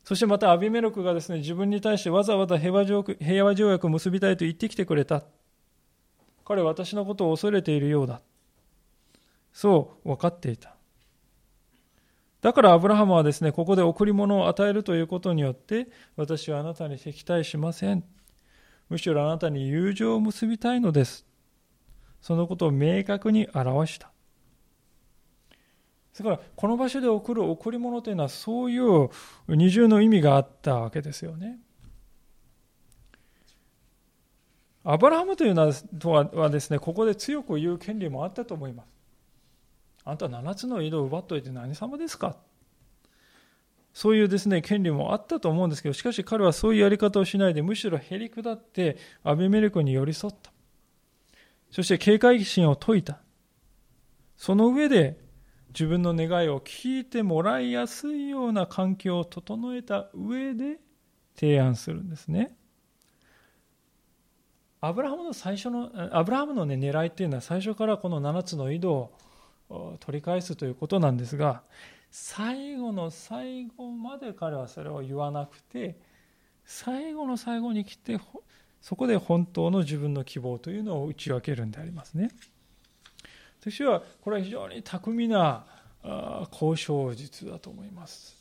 [0.04, 5.24] そしてまたアビメロクがですね、自分に対してわざわざ平和条平和条約を結びたいと言ってきてくれた。
[6.44, 8.22] 彼は私のことを恐れているようだ。
[9.54, 10.76] そう分かっていた。
[12.42, 18.04] だからアブラハムはですね、ここで贈り物を与えるということによって、私はあなたに敵対しません。
[18.90, 21.26] むしろあなたに友情を結びたいのです。
[22.20, 24.11] そのことを明確に表した。
[26.22, 29.10] だからこの場所で送る贈り物というのはそういう
[29.48, 31.60] 二重の意味があったわけですよね。
[34.84, 35.72] アブラハムというの
[36.34, 38.88] はですね、ここで強く言う権利もあったと思います。
[40.04, 42.36] あんた7つの井戸を奪っといて何様ですか？
[43.94, 50.52] そういうですね、権利もあったと思うんですけど、しかし彼はそういうやり方をしないで、むしろへり下ってアビメレクに寄り添った。
[51.70, 53.20] そして警戒心を解いた。
[54.36, 55.21] その上で
[55.74, 60.80] 自分の願いを聞いてもらいやすいような環境を整えた上で
[61.36, 62.56] 提案するんですね。
[64.82, 71.64] アブラハムの最初の、アブラハムの、ね、狙いっていうのは最初からこの7つの井戸を取り返すということなんですが、
[72.10, 76.00] 最後の最後まで彼はそれを言わなくて、
[76.66, 78.20] 最後の最後に来て、
[78.82, 82.32] そこで本当の自分の希望というのを打ち分けるんでありますね。
[83.62, 85.66] 私はこれは非常に巧みな
[86.52, 88.36] 交渉術だと思います。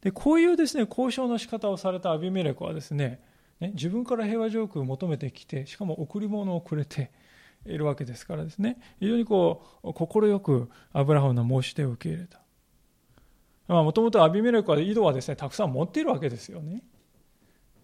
[0.00, 3.20] でこういうですね交渉の仕方をされたアビメレクはですね
[3.60, 7.10] ね、自分から平和条項を求めてきてしかも贈り物をくれて
[7.66, 12.40] いるわけですからですね非常にこう快くアブラハムの申し出を受け入れた。
[13.66, 16.82] もともとアビメレクは井戸はですねたくさん持っているわけですよね。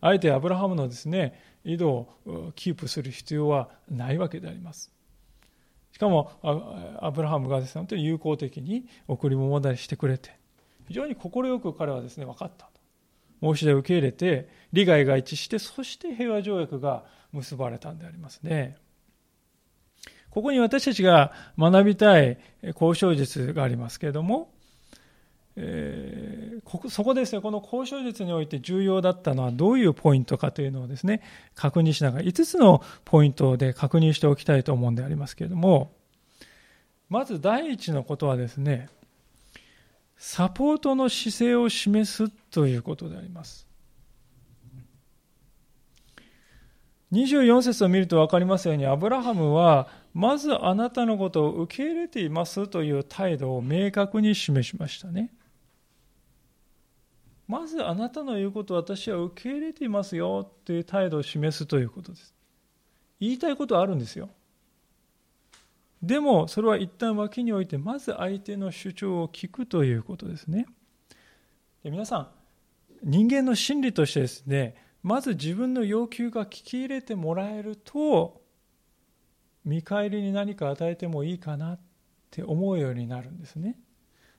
[0.00, 2.08] あえてアブラハムのですね井戸を
[2.54, 4.93] キープする必要はないわけであります。
[5.94, 6.32] しかも
[7.00, 10.36] アブラハムがですね本当に友好的に贈り物をしてくれて
[10.88, 11.30] 非常に快
[11.60, 12.74] く彼はですね分かったと。
[13.40, 18.76] 申し出を受け入れて利害が一致してそして平和条約が結ばれたんでありますね。
[20.30, 24.52] ここに私たちが学びたい交渉術がありますけれども、
[25.56, 31.22] えー、そこですねこの交渉術において重要だったのはどういうポイントかというのをですね
[31.54, 35.92] 確認しながら5つのポイントで確認しておきたいと思うんでありますけれども
[37.08, 38.88] まず第一のことはですね
[40.16, 43.66] サポートの姿勢を示すということであります。
[47.12, 55.32] 24節を見ると分かりますように、アブラハムは、まずあなたのことを受け入れていますという態度を明確に示しましたね。
[57.46, 62.34] まずあなたの言うことを私は受け入れていますよという態度を示すということです。
[63.20, 64.30] 言いたいことはあるんですよ。
[66.04, 70.66] でもそれは一旦脇に置いてまず相手の主張を聞くということですね
[71.82, 72.28] で皆さん
[73.02, 78.42] 人間の心理としてですねまず自分の要求が聞き入れてもらえると
[79.64, 81.80] 見返りに何か与えてもいいかなっ
[82.30, 83.78] て思うようになるんですね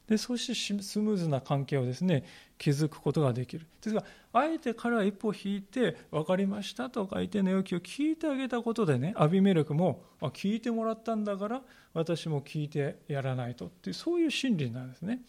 [0.07, 2.23] でそしてスムーズな関係をですね
[2.59, 3.65] 築くことができる。
[3.81, 11.61] ですがあえて彼は一歩引いて分かりましたと相手の要求を聞いてあげたことでねアビメレクもあ聞いてもらったんだから
[11.93, 13.67] 私も聞いてやらないと。
[13.67, 15.21] っていうそういう心理なんですね。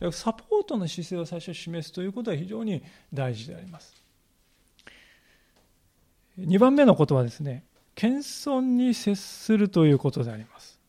[0.00, 3.94] からサポートの姿勢を最初示すということは非常に大事であります。
[6.38, 7.64] 2番目のことはですね。
[7.94, 10.79] 謙遜に接するということであります。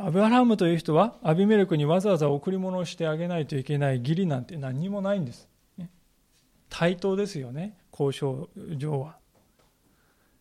[0.00, 5.48] アブラハムという人はアビメレクにわざわざ贈り物をしてあげないといけない義理なんて何にもないんです。
[6.68, 9.16] 対等ですよね、交渉上は。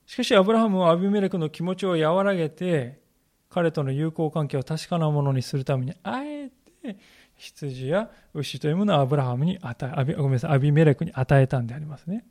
[0.05, 2.99] しかしアブラハムはアビメレクの気持ちを和らげて
[3.49, 6.49] 彼との友好関係を確かなものにするためにあえ
[6.83, 6.97] て
[7.35, 12.25] 羊や牛というものをアブラハムに与えごめんなさいアビメレクに与えたんでありますね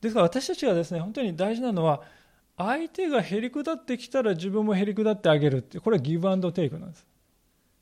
[0.00, 2.02] ですから私たちがですね本当に大事なのは
[2.56, 7.06] 相手がへりくだってきたら自分もへりくだってあげるって、これはギブアンドテイクなんです。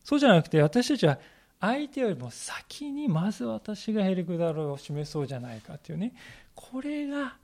[0.05, 1.19] そうじゃなくて私たちは
[1.61, 6.15] 相手よりも先にまず私がへりくだるを示そうじゃないかっていうね、
[6.55, 7.37] これが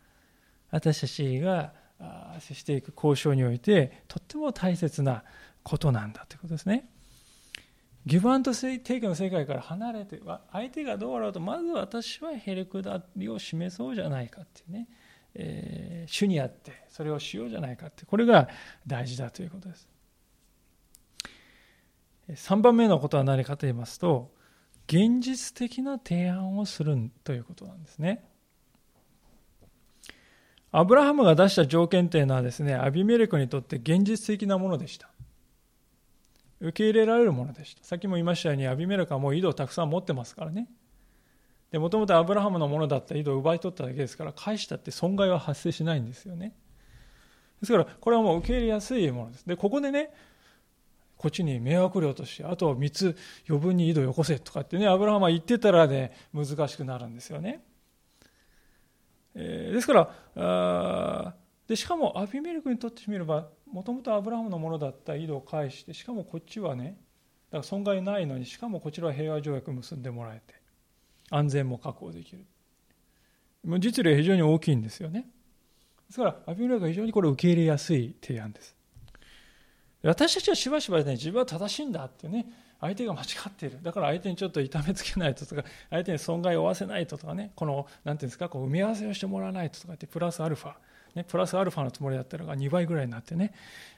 [0.70, 1.72] 私たちが
[2.40, 5.22] 接していく交渉においてとっても大切な
[5.62, 6.88] ことなんだということですね。
[8.06, 10.20] ギブアンドテイクの世界から離れて
[10.52, 14.86] 相手がどうあろうとまず私はへりくだりを示そうじゃないかっていうね
[15.38, 18.48] えー、主にあってそれをしようじゃないかってこれが
[18.86, 19.88] 大事だということです。
[22.28, 24.32] 3番目のことは何かと言いますと
[24.88, 28.24] 現実的な提案をするということなんですね。
[30.72, 35.10] アブラハムが出した条件というのはですねアビメレクにとって現実的なものでした。
[36.60, 37.84] 受け入れられるものでした。
[37.84, 40.68] さっきも言いましたようにアビメレクはもう井戸をたくさん持ってますからね。
[41.70, 46.54] でもともとアブラハムのものだった井戸を奪い取っただけですから返したって損害は発生しないんですよね。
[47.60, 49.46] ですからこれはもう受け入れやすいものです。
[49.46, 50.10] でここでね
[51.16, 53.16] こっちに迷惑料としてあと3つ
[53.48, 57.62] 余分に井戸よこせとかってねアブラハムは言ってたらね難しくなるんですよね、
[59.34, 61.34] えー、ですから
[61.66, 66.98] でしかもアビメレクにとってみればもともとアブラハムのものだった井戸を返してしかもこっちはね
[67.50, 70.65] だから損害ないのにしかもこちらは平和条約結んでもらえて。
[71.30, 72.44] 安全も確保できる。
[73.80, 75.26] 実利は非常に大きいんですよね。
[76.08, 78.76] ですからアビメレクは非常にこれ受け入れやすい提案です。
[80.02, 82.46] 私たちはしばしばね自分は正しいんだってね
[82.80, 83.82] 相手が間違っている。
[83.82, 90.74] だから相手にちょっと痛めつけないととか相手に損害を負わせないととかねこの何ていうんですかこう埋め合わせをしてもらわないととかってプラスアルファ。
[91.16, 93.54] ね、プラスアルファのつもりだったのが2倍ぐらいになってね、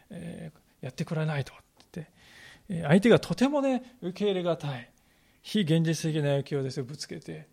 [0.09, 1.69] えー、やってくれないとって。
[1.88, 2.05] っ
[2.69, 4.91] て、相手がとてもね、受け入れがたい、
[5.48, 7.48] 非現実的な要求をですね、ぶつけて、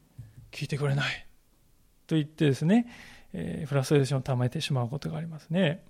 [0.52, 1.26] 聞いてくれない。
[2.06, 2.88] と言ってですね、
[3.32, 5.82] えー、フラストレーションを溜めてしまうことがありますね。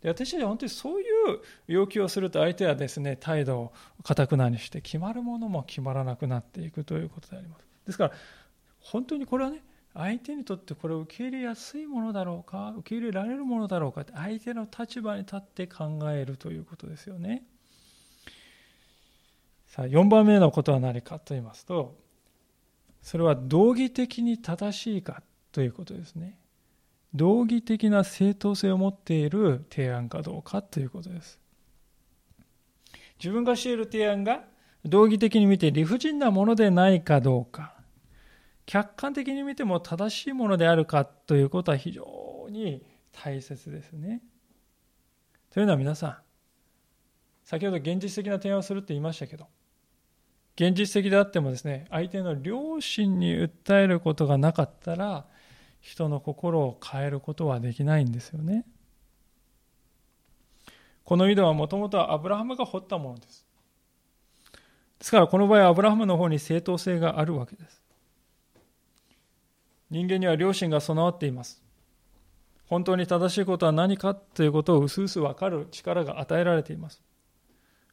[0.00, 3.72] で私たちは本当にそういう要求をすると相手はですね態度を
[4.02, 7.66] かたくなにして決まるものも決まらなくなっていくということであります。
[7.84, 8.12] ですから
[8.80, 17.44] 本当にこれはね相手にとってこれを受け入れやすいものだろうか受け入れられるものだろうかって相手の立場に立って考えるということですよね。
[19.76, 21.94] さあ4番目のことは何かと言いますと
[23.02, 26.38] それは道義的に正しいかということですね
[27.14, 31.38] 道義的な正当性を持っている提案かどうかということです
[33.22, 34.44] 自分がしている提案が
[34.86, 37.76] 道義的に見て理不尽なものでないかどうか
[38.66, 44.22] 客観的に見ても正しいものであるかということは非常に大切ですね。
[45.50, 46.16] というのは皆さん、
[47.44, 49.46] 先ほど現実的な提案をするって言いましたけど、
[50.56, 55.26] 現実的であってもですね、相手の良心に訴えることがなかったら、
[55.80, 58.64] 人の心を変えることはできないんですよね。
[61.04, 63.46] この井戸はもともとはアブラハムが掘ったものです。
[64.98, 67.82] ですからこの場合アブラハムの方に正当性があるわけです。
[69.90, 71.62] 人間には良心が備わっています。
[72.66, 77.02] 本当に正しいことは何かということをうすうす分かる力が与えられています。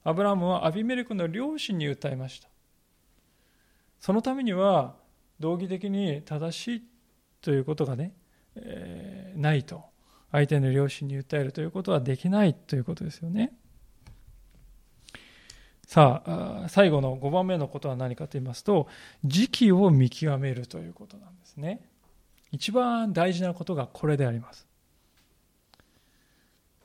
[0.04, 2.53] アブラハムはアビメレクの良心に訴えました。
[4.04, 4.96] そのためには
[5.40, 6.84] 道義的に正しい
[7.42, 8.12] ということがね、
[8.58, 9.86] えー、ないと
[10.30, 13.54] 相手の良心に訴えるということはできないということですよね。
[15.88, 18.90] さあ、最後の5番目のことは何かと言いますと、
[19.24, 21.88] 時期を見極めるということなんですね。
[22.52, 24.68] 一番大事なことがこれであります。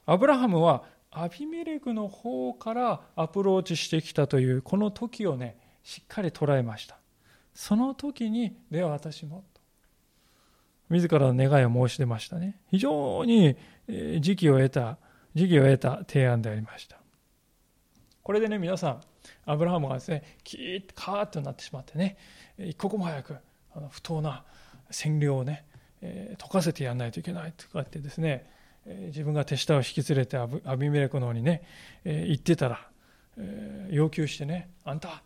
[0.06, 6.96] アブラハムはアビメレクの方からアプローチしてきたというこの時をね、しっかり捉えました。
[7.58, 9.60] その時に、では私も、と
[10.90, 12.60] 自らの願いを申し出ましたね。
[12.70, 13.56] 非常に
[14.20, 14.96] 時期を得た、
[15.34, 16.98] 時期を得た提案でありました。
[18.22, 19.00] これでね、皆さん、
[19.44, 22.16] アブラハムがですね、キーッとカーッとなってしまってね、
[22.58, 23.36] 一刻も早く
[23.74, 24.44] あの不当な
[24.92, 25.66] 占領をね、
[26.00, 28.48] えー、解かせてやらないといけないとかってですね、
[28.86, 31.64] えー、自分が手下を引き連れてアビメレクの方にね、
[32.04, 32.88] えー、行ってたら、
[33.36, 35.24] えー、要求してね、あんた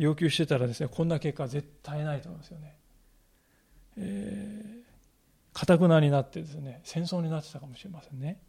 [0.00, 2.74] 要求してたらですね、こんな結果は絶対ないと思うんですよね。
[3.98, 8.40] えー、かたくなになってですね、戦争になってたかもしれませんね。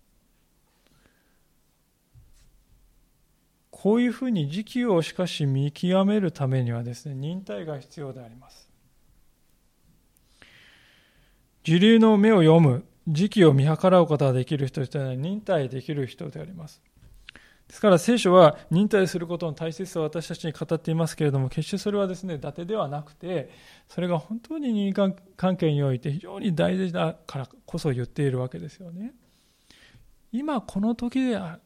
[3.70, 8.70] こういうふうに時期をしかし見極めるためにはですね、忍耐が必要であります。
[11.64, 16.82] 時流の目を読む、時期を見計らうことができる人というのは忍耐できる人であります。
[17.72, 23.50] ですから聖書は忍耐することの大切さを私たちに語っていますけれども、決してそれはですね、伊達ではなくて、
[23.88, 29.14] それが本当に人間関係において非常に大事だからこそ言っているわけですよね。
[30.34, 31.62] 今この時である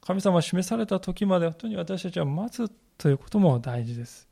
[0.00, 4.28] 神様が示された時まで本当に私たちは待つということも大事です。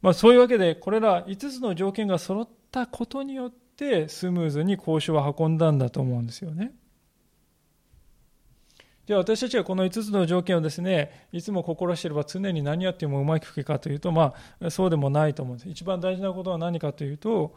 [0.00, 6.72] まあ、そういうわけで、これら5つの条件が揃ったことによってスムーズに交渉を運んだんだと思うんですよね。
[9.08, 15.70] じゃあ私たちはこの5つの条件をですね、いつも心していれば常に何やってもうまくいくかというと、まあそうでもないと思うんです。
[15.70, 17.54] 一番大事なことは何かというと、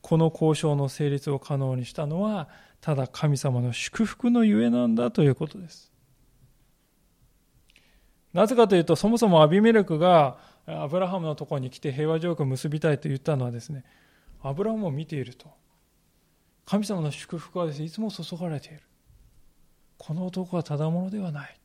[0.00, 2.48] この交渉の成立を可能にしたのは、
[2.80, 5.92] ただ神様の祝福のゆえなんだということです。
[8.32, 13.84] なぜかというと、そもそもアビメレクがアブラハムのところに来て平和条約を結びたいと言ったのはですね、
[14.42, 15.48] アブラハムを見ていると。
[16.64, 18.80] 神様の祝福はですね、いつも注がれている。
[20.06, 21.58] この男はただものではない。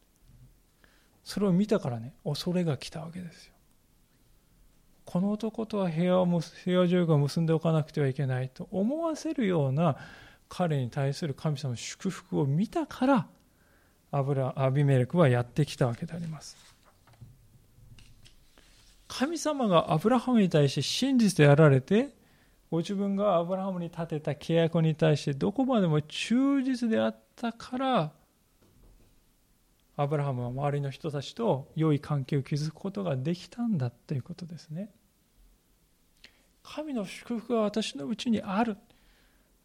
[1.26, 3.54] それを見たからね、恐れが来たわけですよ。
[5.04, 9.98] この男とは平和を平和条約を結んでおかなくてはいけないと思わせるような
[10.48, 13.28] 彼に対する神様の祝福を見たから
[14.12, 16.56] アブラアビメレクはやってきたわけであります
[19.08, 22.10] 神様がアブラハムに対して真実であられて
[22.70, 28.12] ご自分がアブラハムに立てた契約に対してどこまでも忠実であったから
[30.02, 34.92] アブラハムは周りの人たちと良い関係を築くことができたんだということですね。
[36.64, 38.78] 神の祝福が私のうちにある。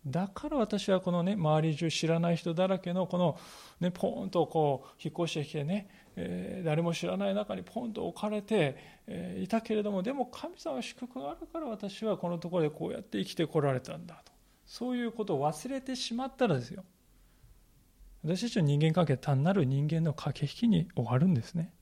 [0.05, 3.39] だから私はこのね、周り中知らない人だらけのこの、
[3.79, 8.77] ね、ポーンとこう、引っ越してきてね、え、誰も知らない中にポンと置かれて、
[9.07, 14.33] え、いたけれども、でも神様は祝福があるから私はこのところでこうやって生きてこられたんだと。
[14.67, 16.85] そういうことを忘れてしまったらですよ。
[18.25, 21.75] 私たちの人間関係は単なる人間の駆け引きに終わるんですね。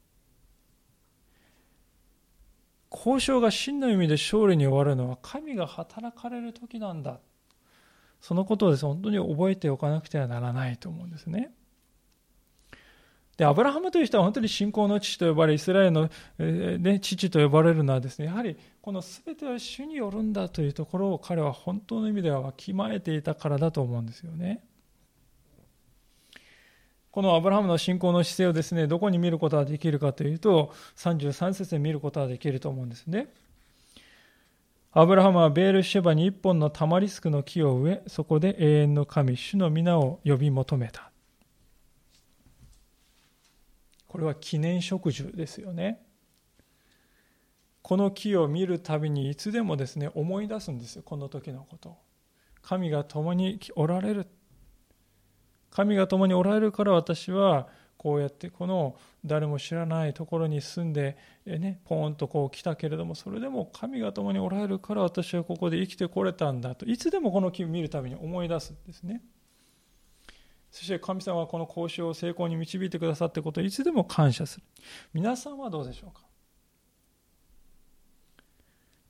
[2.90, 7.20] 交渉が真の意味で勝利に終わるのは神が働かれる時なんだ。
[8.20, 11.52] そのことをです、本当に覚えておかなくてはならないと思うんですね。
[13.36, 24.64] で、アブラハムという人は本当に信仰の父と呼ばれ、イスラエルの、えー、ね、父と呼ばれるのはですね、やはりこの全ては主によるんだというところを彼は本当の意味ではわきまえていたからだと思うんですよね。
[27.12, 33.28] このアブラハムの信仰の姿勢をですね、どこに見ることができるかというと、33節で見ることができると思うんですね。
[34.92, 41.10] アブラハムはベールシェバに一本のタマリスクの木を植え、そこで永遠の神、主の皆を呼び求めた。
[44.08, 46.02] これは記念植樹ですよね。
[47.82, 51.94] この木を見るたびにいつでもですね、思い出すんですよ、この時のこと
[52.62, 54.26] 神が共におられる。
[55.72, 57.66] 神が共におられるから私は
[57.96, 61.16] こうやってこの誰も知らないところに住んで、
[61.46, 66.84] ね、ポーンとこう来たけれどもそれでも神が共におられるから私はここで生きてこれたんだと。
[66.84, 69.22] いつでもこの木を見るたびに思い出すんですね。
[70.70, 74.66] そして神様はこの交渉を成功に導いてくださってことをいつでも感謝する。
[75.14, 76.26] 皆さんはどうでしょうか？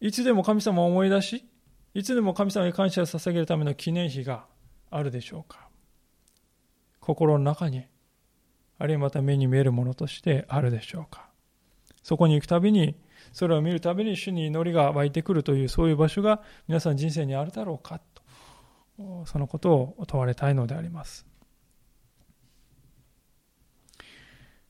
[0.01, 1.49] いつでも神様を思い出し
[1.95, 4.45] いつでも神様に感謝を捧げるための記念碑が
[4.91, 5.69] あるでしょうか？
[7.03, 7.85] 心の中に
[8.79, 11.29] あるいはまた目に見えるものとしてあるでしょうか。
[12.03, 12.97] そこに行くたびに
[13.33, 18.01] それを見るたびに主に祈りが湧いてくるというそういう場所が皆さん人生にあるだろうか
[18.97, 21.27] とそのことを問われたいのであります。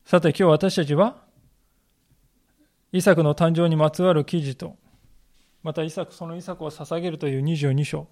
[0.05, 1.23] さて今日私たちは
[2.93, 4.77] イサクの誕生にまつわる記事と
[5.63, 8.09] またイサクそのイサクを捧げるという22章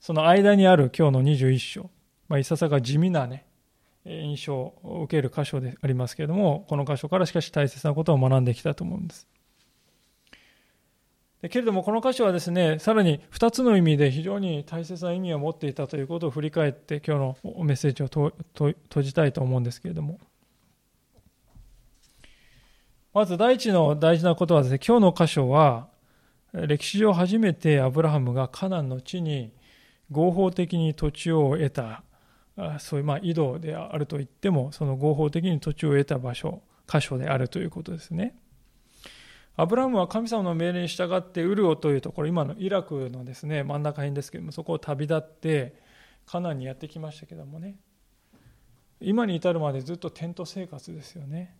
[0.00, 1.90] その間にある今日の21章、
[2.28, 3.46] まあ、いささか地味なね
[4.06, 9.26] 印象を受ける箇所でありますけれども、この箇所からしかし大切なことを学んできたと思うんです。
[11.50, 20.18] けれどもこの箇所はですね、さらに2つの意味で非常に大切な意味を持っていたということを振り返って今日のメッセージを閉じたいと思うんですけれども。
[23.12, 25.88] まず第一の大事なことはですね、今日の箇所は
[26.52, 29.52] 歴史上初めてアブラハムがカナンの地に
[30.10, 32.03] 合法的に土地を得た
[32.78, 38.36] そういうまあ井戸であると言ってもその合法的に土地を得た場所箇所であるということですね。
[39.56, 45.76] アブラムは神様の命令に従ってウルオというところ今のイラクのですね真ん中辺ですけどもそこを旅立って
[46.26, 47.76] カナンにやってきましたけどもね。
[49.00, 51.56] 今に至るまでずっとテント生活ですよね。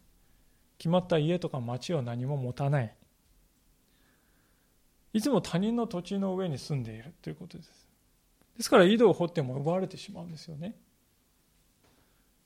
[0.78, 2.94] 決まった家とか町を何も持たない。
[5.12, 7.88] いつも他人の土地の上に住んでいるということです。
[8.56, 10.76] ですから井戸を掘っても奪われてしまうんですよね。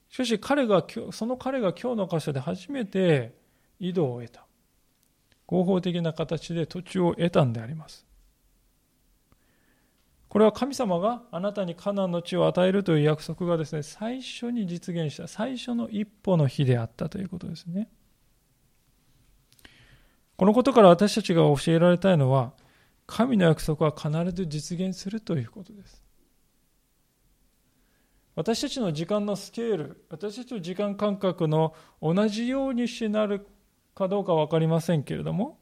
[0.08, 3.34] しかし彼がその彼が今日の箇所で初めて
[3.78, 4.46] 井戸を得た。
[5.46, 8.06] 合法的な形で土地を得たんであります。
[10.28, 17.88] これは神様があなたにカナンの地を与えるという約束がですね最初に実現した最初の一歩の日であったということですね。
[20.36, 22.52] このことから私たちが教えられたいのは
[23.06, 26.07] 神の約束は必ず実現するということです。
[28.38, 33.44] 私たちの時間のスケール私たちの時間感覚の同じようにしなる
[33.96, 35.58] かどうか分かりませんけれども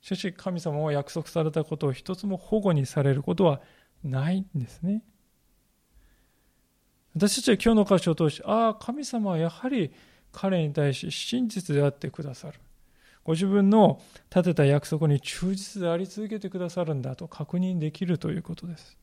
[0.00, 3.60] しかし神様は約束されたことを一つも保護にされることは
[4.04, 5.02] ないんですね。
[7.16, 9.90] 私たちは今日の箇所を通してああ神様はやはり
[10.30, 12.60] 彼に対し真実であってくださる。
[13.24, 18.96] ご自分の立てた約束に忠実であり続けてくださるんだと確認できるということです。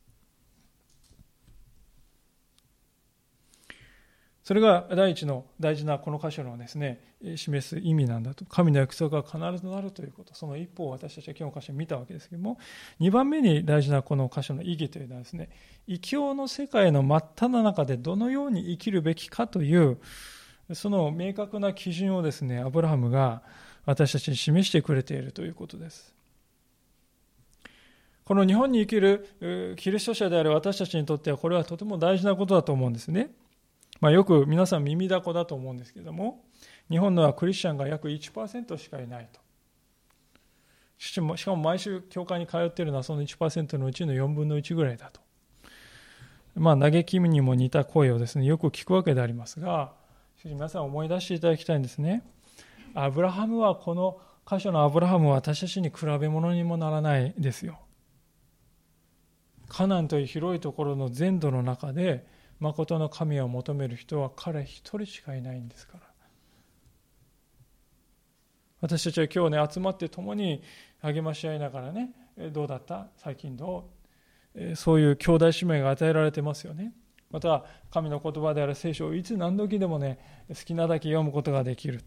[4.46, 7.00] それが第一の大事なこの箇所のですね
[7.36, 8.46] 示す意味なんだと。
[8.46, 10.36] 神の約束が必ずなるということ。
[10.36, 12.60] その一歩を私たちは今日の箇所を見たわけですけども
[13.00, 15.50] 2番目に大事なこの箇所の意義というのはですね
[15.88, 19.98] 異教の世界の真っ只中でどのように生きるべきかという
[20.74, 23.42] その明確な基準をですねアブラハムが
[23.88, 26.14] 私たちに示してくれているということです。
[28.26, 33.32] この日本に生きるキリスト者である私たちにとってはこれはとても大事なことだと思うんですね。
[34.02, 36.44] まあ、よく皆さん耳だこだと思うんですけども、
[36.90, 39.40] 日本のはクリスチャンが約1%しかいないと。
[40.98, 41.14] し
[41.46, 45.22] かも毎週教会に通っているのはその1%のうちの4分の1ぐらいだと。
[46.56, 49.94] まあ、嘆きにも似た声をですね、よく聞くわけでありますが、
[50.44, 52.24] 皆さん思い出していただきたいんですね。
[52.94, 57.80] アブラハムはこの箇所のアブラハムは私たちに比べ物にもならないですよ。
[59.68, 62.26] カナンという広いところの全土の中で
[62.60, 66.00] 誠の神を求める人は彼一人しかいないんですから。
[68.82, 70.62] 私たちは今日ね集まって共に
[71.02, 72.12] 励まし合いながらね
[72.52, 73.08] どうだった？
[73.18, 73.90] 最近ど
[74.56, 74.76] う？
[74.76, 76.94] そういう兄弟姉妹が与えられてますよね。
[77.32, 82.04] また神の言葉である聖書をいつ何時でもね好きなだけ読むことができる。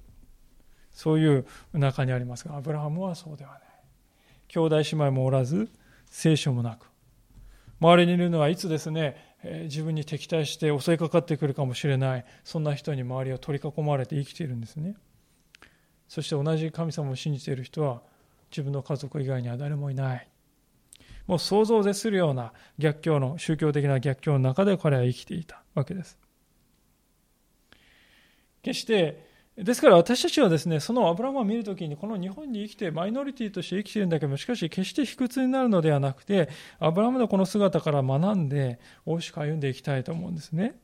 [0.93, 3.61] そういう中にありますがアブラハムはそうではない。
[4.49, 5.69] 兄弟姉妹もおらず
[6.07, 6.87] 聖書もなく。
[7.81, 14.97] 周りにいるのはいつですね、自分に敵対して襲いかかってくるかもしれない、そんな人に周りを取り囲まれて生きているんですね。
[16.09, 18.03] そして同じ神様を信じている人は
[18.51, 20.28] 自分の家族以外には誰もいない。
[21.26, 26.18] もう想像を絶するような逆境の、宗教的な逆境の中で彼は生きていたわけです。
[28.62, 29.28] 決して
[29.59, 36.49] ですから私たちはですね、そのアブラハムを見るときに、この日本に生きて、マイノリティとして生きているんだけども、しかし決して卑屈になるのではなくて、
[36.79, 40.77] アブラハムのこの姿から学んで、大しく歩んでいきたいと思うんですね。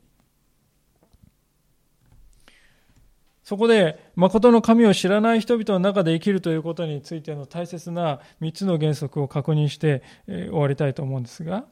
[3.45, 11.64] そこで、誠の神を知らない人々の中で生きるということについての大切な3つの原則を確認して終わりたいと思うんですが、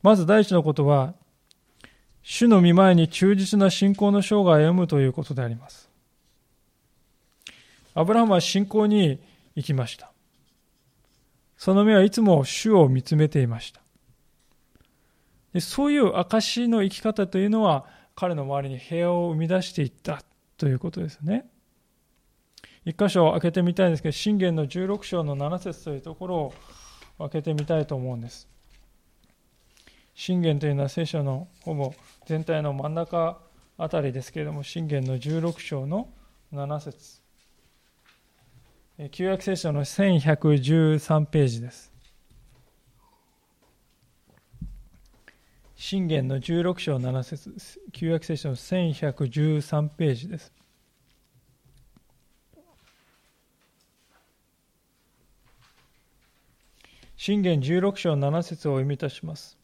[0.00, 1.12] まず第一のことは、
[2.22, 5.92] 主の御前に忠実な信仰の生涯を歩むということであります。
[7.94, 9.20] アブラハムは信仰に
[9.54, 10.12] 行きました。
[11.56, 13.80] その目はいつも主を見つめていました。
[15.52, 17.86] でそういう証の生き方というのは
[18.16, 20.22] 彼の周りに平和を生み出していった
[20.58, 21.48] ということですね。
[22.84, 26.54] 一箇所開けてみたいんですけど、信玄の16章の7節というところを
[27.18, 28.48] 開けてみたいと思うんです。
[30.14, 31.94] 信玄というのは聖書のほぼ
[32.26, 33.40] 全体の真ん中
[33.78, 36.08] あたりですけれども、信玄の16章の
[36.52, 37.23] 7節
[39.10, 41.92] 旧約聖書の1113ページです。
[45.74, 50.52] 信玄の16章7節旧約聖書の1113ページです。
[57.16, 59.58] 信玄16章7節を読みいたします。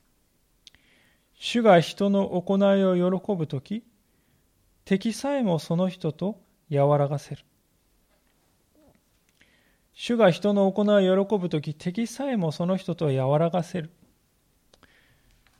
[1.34, 3.84] 主が人の行いを喜ぶとき、
[4.84, 7.44] 敵さえもその人と和らがせる。
[10.02, 13.90] 主が人の行いを喜ぶとき、敵さえもその人と和らがせる。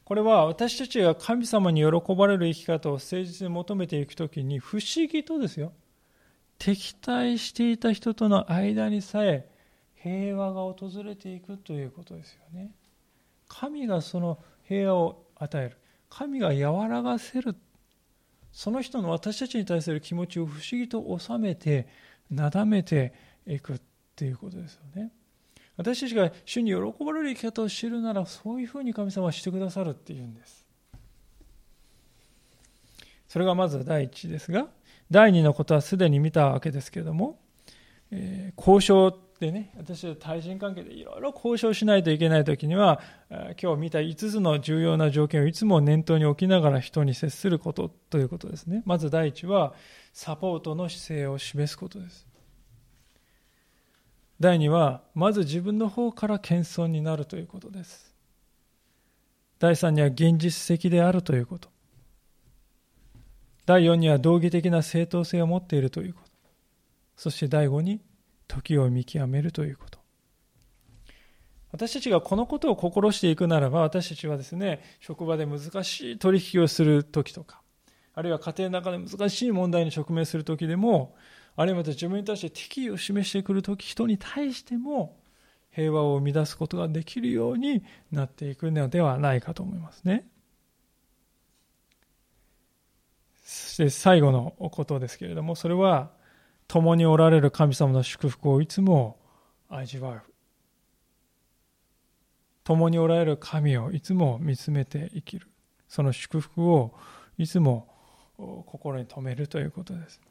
[0.03, 5.75] これは私たちが神様に喜ばれる生き方を誠実に求めていくときに不思議とですよ。
[6.57, 9.47] 敵対していた人との間にさえ
[9.97, 12.71] 平和が訪れていくということですよね。
[13.47, 15.77] 神がその平和を与える。
[16.09, 17.57] 神が和らがせる。
[18.53, 21.89] その人の私たちに対する気持ちを不思議と収めて、
[22.31, 23.13] なだめて
[23.47, 23.83] いく
[24.21, 25.11] ということですよね。
[25.79, 30.67] 私たちが主に喜ばれる生き方を知るならそういうふうに神様はしてくださるっていうんです。
[33.29, 34.67] それがまず第一ですが
[35.11, 37.39] 第二のことはすでに見たわけですけれども、
[38.11, 43.01] えー、交渉でね私は対人関係でいろいろ交渉しないといけない時には
[43.63, 49.73] 今日見た5つの重要な条件をいつも念頭に置きながら人に接することということですねまず第一は
[50.13, 52.30] サポートの姿勢を示すことです
[54.41, 58.15] 第2は、まず自分の方から謙遜になるということです。
[59.59, 61.69] 第3には現実的であるということ。
[63.67, 66.31] 第4には道義的な正当性を持っているということ。
[67.17, 68.01] そして第5に
[68.49, 70.01] 時を見極めるということ。
[71.71, 77.61] 私たちがこのことを心していくならば、私たちはですね、職場で難しい取引をするときとか、
[78.15, 81.15] あるいは家庭の中で難しい問題に直面するときでも、
[81.61, 85.21] あるいはまた自分に対して敵意を示してくるとき、人に対しても
[85.71, 90.27] 平和を生み出すことができるようになっていくのではないかと思いますね。
[93.45, 96.13] そして最後のことですけれども、それは
[96.67, 99.19] 共におられる神様の祝福をいつも
[99.69, 100.23] 味わう。
[102.65, 105.47] 共におられる神をいつも見つめて生きる。
[105.89, 106.95] その祝福を
[107.37, 107.87] いつも
[108.39, 110.23] 心に留めるということです。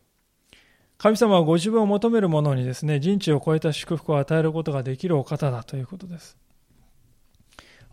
[1.00, 6.38] 神様はご自分を求める者にですね、人知を超えた祝福を与えることができるお方だということです。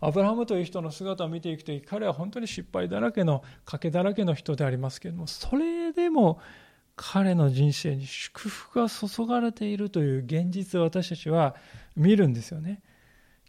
[0.01, 6.39] アブラハムという人の姿を見ていくと彼は本当に失敗だらけの賭けだらけの人でありますけれどもそれでも
[6.95, 11.55] 彼の人生に祝福が注がれているという現実を私たちは
[11.95, 12.83] 見るんですよね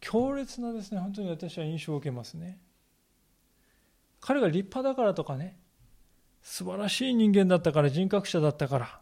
[0.00, 2.58] 強烈なですね本当に私は印象を受けますね
[4.20, 5.58] 彼が立派だからとかね
[6.40, 9.00] 素晴らしい人間だったから人格者だったから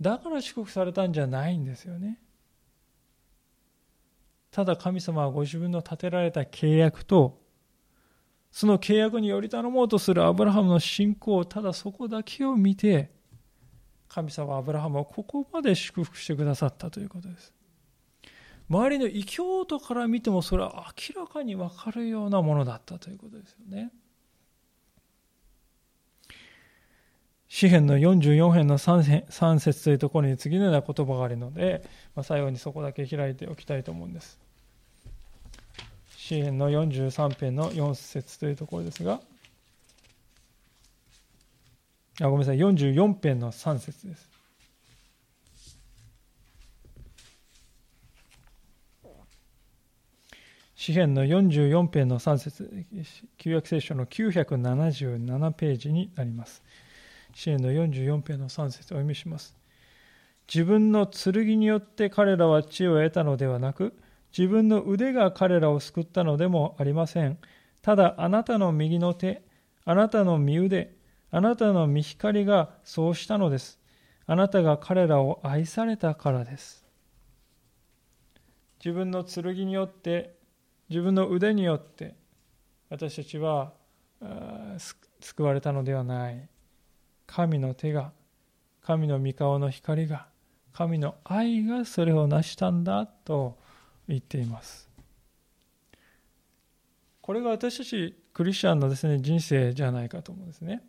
[0.00, 2.18] だから祝福されたんじゃないんですよね。
[4.50, 7.40] ただ神様はご自分の立てられた契約と
[8.50, 13.12] その契約により頼もうとするアブラハムの信仰ただそこだけを見て
[14.08, 17.54] 神様はアブラハムをここまで祝福してくださったということです。
[18.68, 23.92] 周りの異教徒から見てもそれは明らかに分かるようなものだったということですよね。
[27.52, 31.82] 詩篇の44編の 3, 3節というところに次のような言葉があるので、
[32.14, 34.38] まあ、最後にそこだけ開いておきたいと思うんです。
[36.16, 39.20] 詩篇の43編の4節というところですが、
[42.20, 44.30] あごめんなさい、44編の3節です。
[50.76, 52.86] 詩篇の44編の3節
[53.38, 56.62] 旧約聖書の977ページになります。
[57.34, 59.56] 支援の44編の3節をお読みします。
[60.52, 63.96] 自分の剣によって彼らは知を得たのではなく、
[64.36, 67.38] 自分の腕が彼らを救ったのでもありません。
[67.82, 69.42] ただあなたの右の手、
[69.84, 70.94] あなたの右腕、
[71.30, 73.80] あなたの見光がそうしたのです。
[74.26, 76.84] あなたが彼らを愛されたからです。
[78.84, 80.36] 自分の剣によって、
[80.88, 82.16] 自分の腕によって、
[82.88, 83.72] 私たちは
[85.20, 86.48] 救われたのではない。
[87.30, 88.10] 神の手が、
[88.82, 90.26] 神の御顔の光が、
[90.72, 93.56] 神の愛がそれを成したんだと
[94.08, 94.90] 言っています。
[97.20, 100.82] これが私たちクリスチャンのですね人生じゃないかと思うんですね。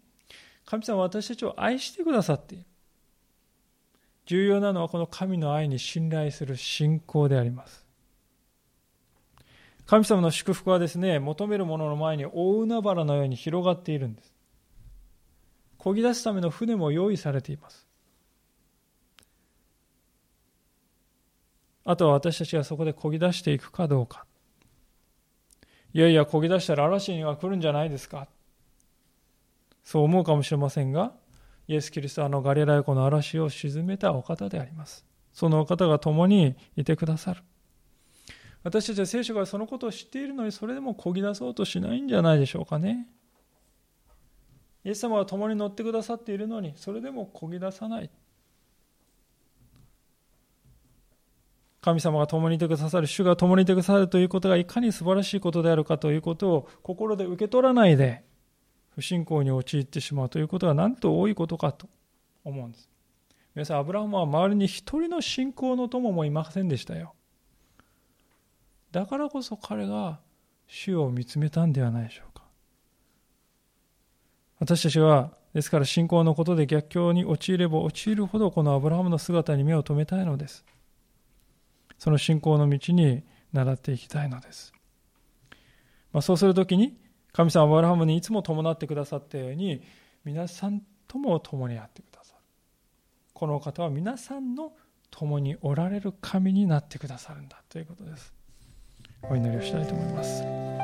[0.65, 2.65] 神様は私たちを愛してくださっている。
[4.25, 7.85] 重要なのはこの神の愛に信頼する信仰であります。
[9.85, 14.30] 神様の祝福はですね、求めるものの前に大海原のように広がっているんです。
[15.81, 17.87] 漕ぎ出すための船も用意されています。
[21.83, 24.27] あとは私たちがそこで漕ぎ出していくかどうか。
[25.93, 28.27] いやいや漕ぎ出したら嵐には来るんじゃないですか。
[29.83, 31.13] そう思うかもしれませんが
[31.67, 35.03] イエス・キリストはあのガリラヤ湖の嵐を沈めたお方であります。
[35.33, 37.41] そのお方が共にいてくださる。
[38.63, 43.07] 私たちは聖書がそのことを知っているのにそれでも漕ぎ出そうとしないんじゃないでしょうかね。
[44.83, 48.09] イエス様は共に乗ってくださっているのにそれでもこぎ出さない。
[51.81, 58.23] 神様が共にいてくださる主が共にいてくださるということがいかに素晴らしいことであるかということを心で受け取らないで
[58.93, 61.89] 不信仰に陥ってしまうということがなんと多いことかと
[62.43, 62.87] 思うんです。
[63.55, 67.13] 皆さんアブラハムは周りに一人の信仰の友もいませんでしたよ。
[68.91, 70.19] だからこそ彼が
[70.67, 72.30] 主を見つめたんではないでしょう
[74.61, 80.63] 私たちは、ですから信仰のことで逆境に陥れば陥るほどこのアブラハムの姿に目を留めたいのです。
[81.97, 84.71] その信仰の道に習っていきたいのです。
[86.13, 86.95] まあ、そうするときに、
[87.33, 89.81] 神様はアブラハムにいつも伴ってくださったように、
[90.23, 92.41] 皆さんとも共にあってくださる。
[93.33, 94.73] この方は皆さんの
[95.09, 98.31] 共におられる神になってくださるんだということです。
[99.23, 100.80] お祈りをしたいと思います。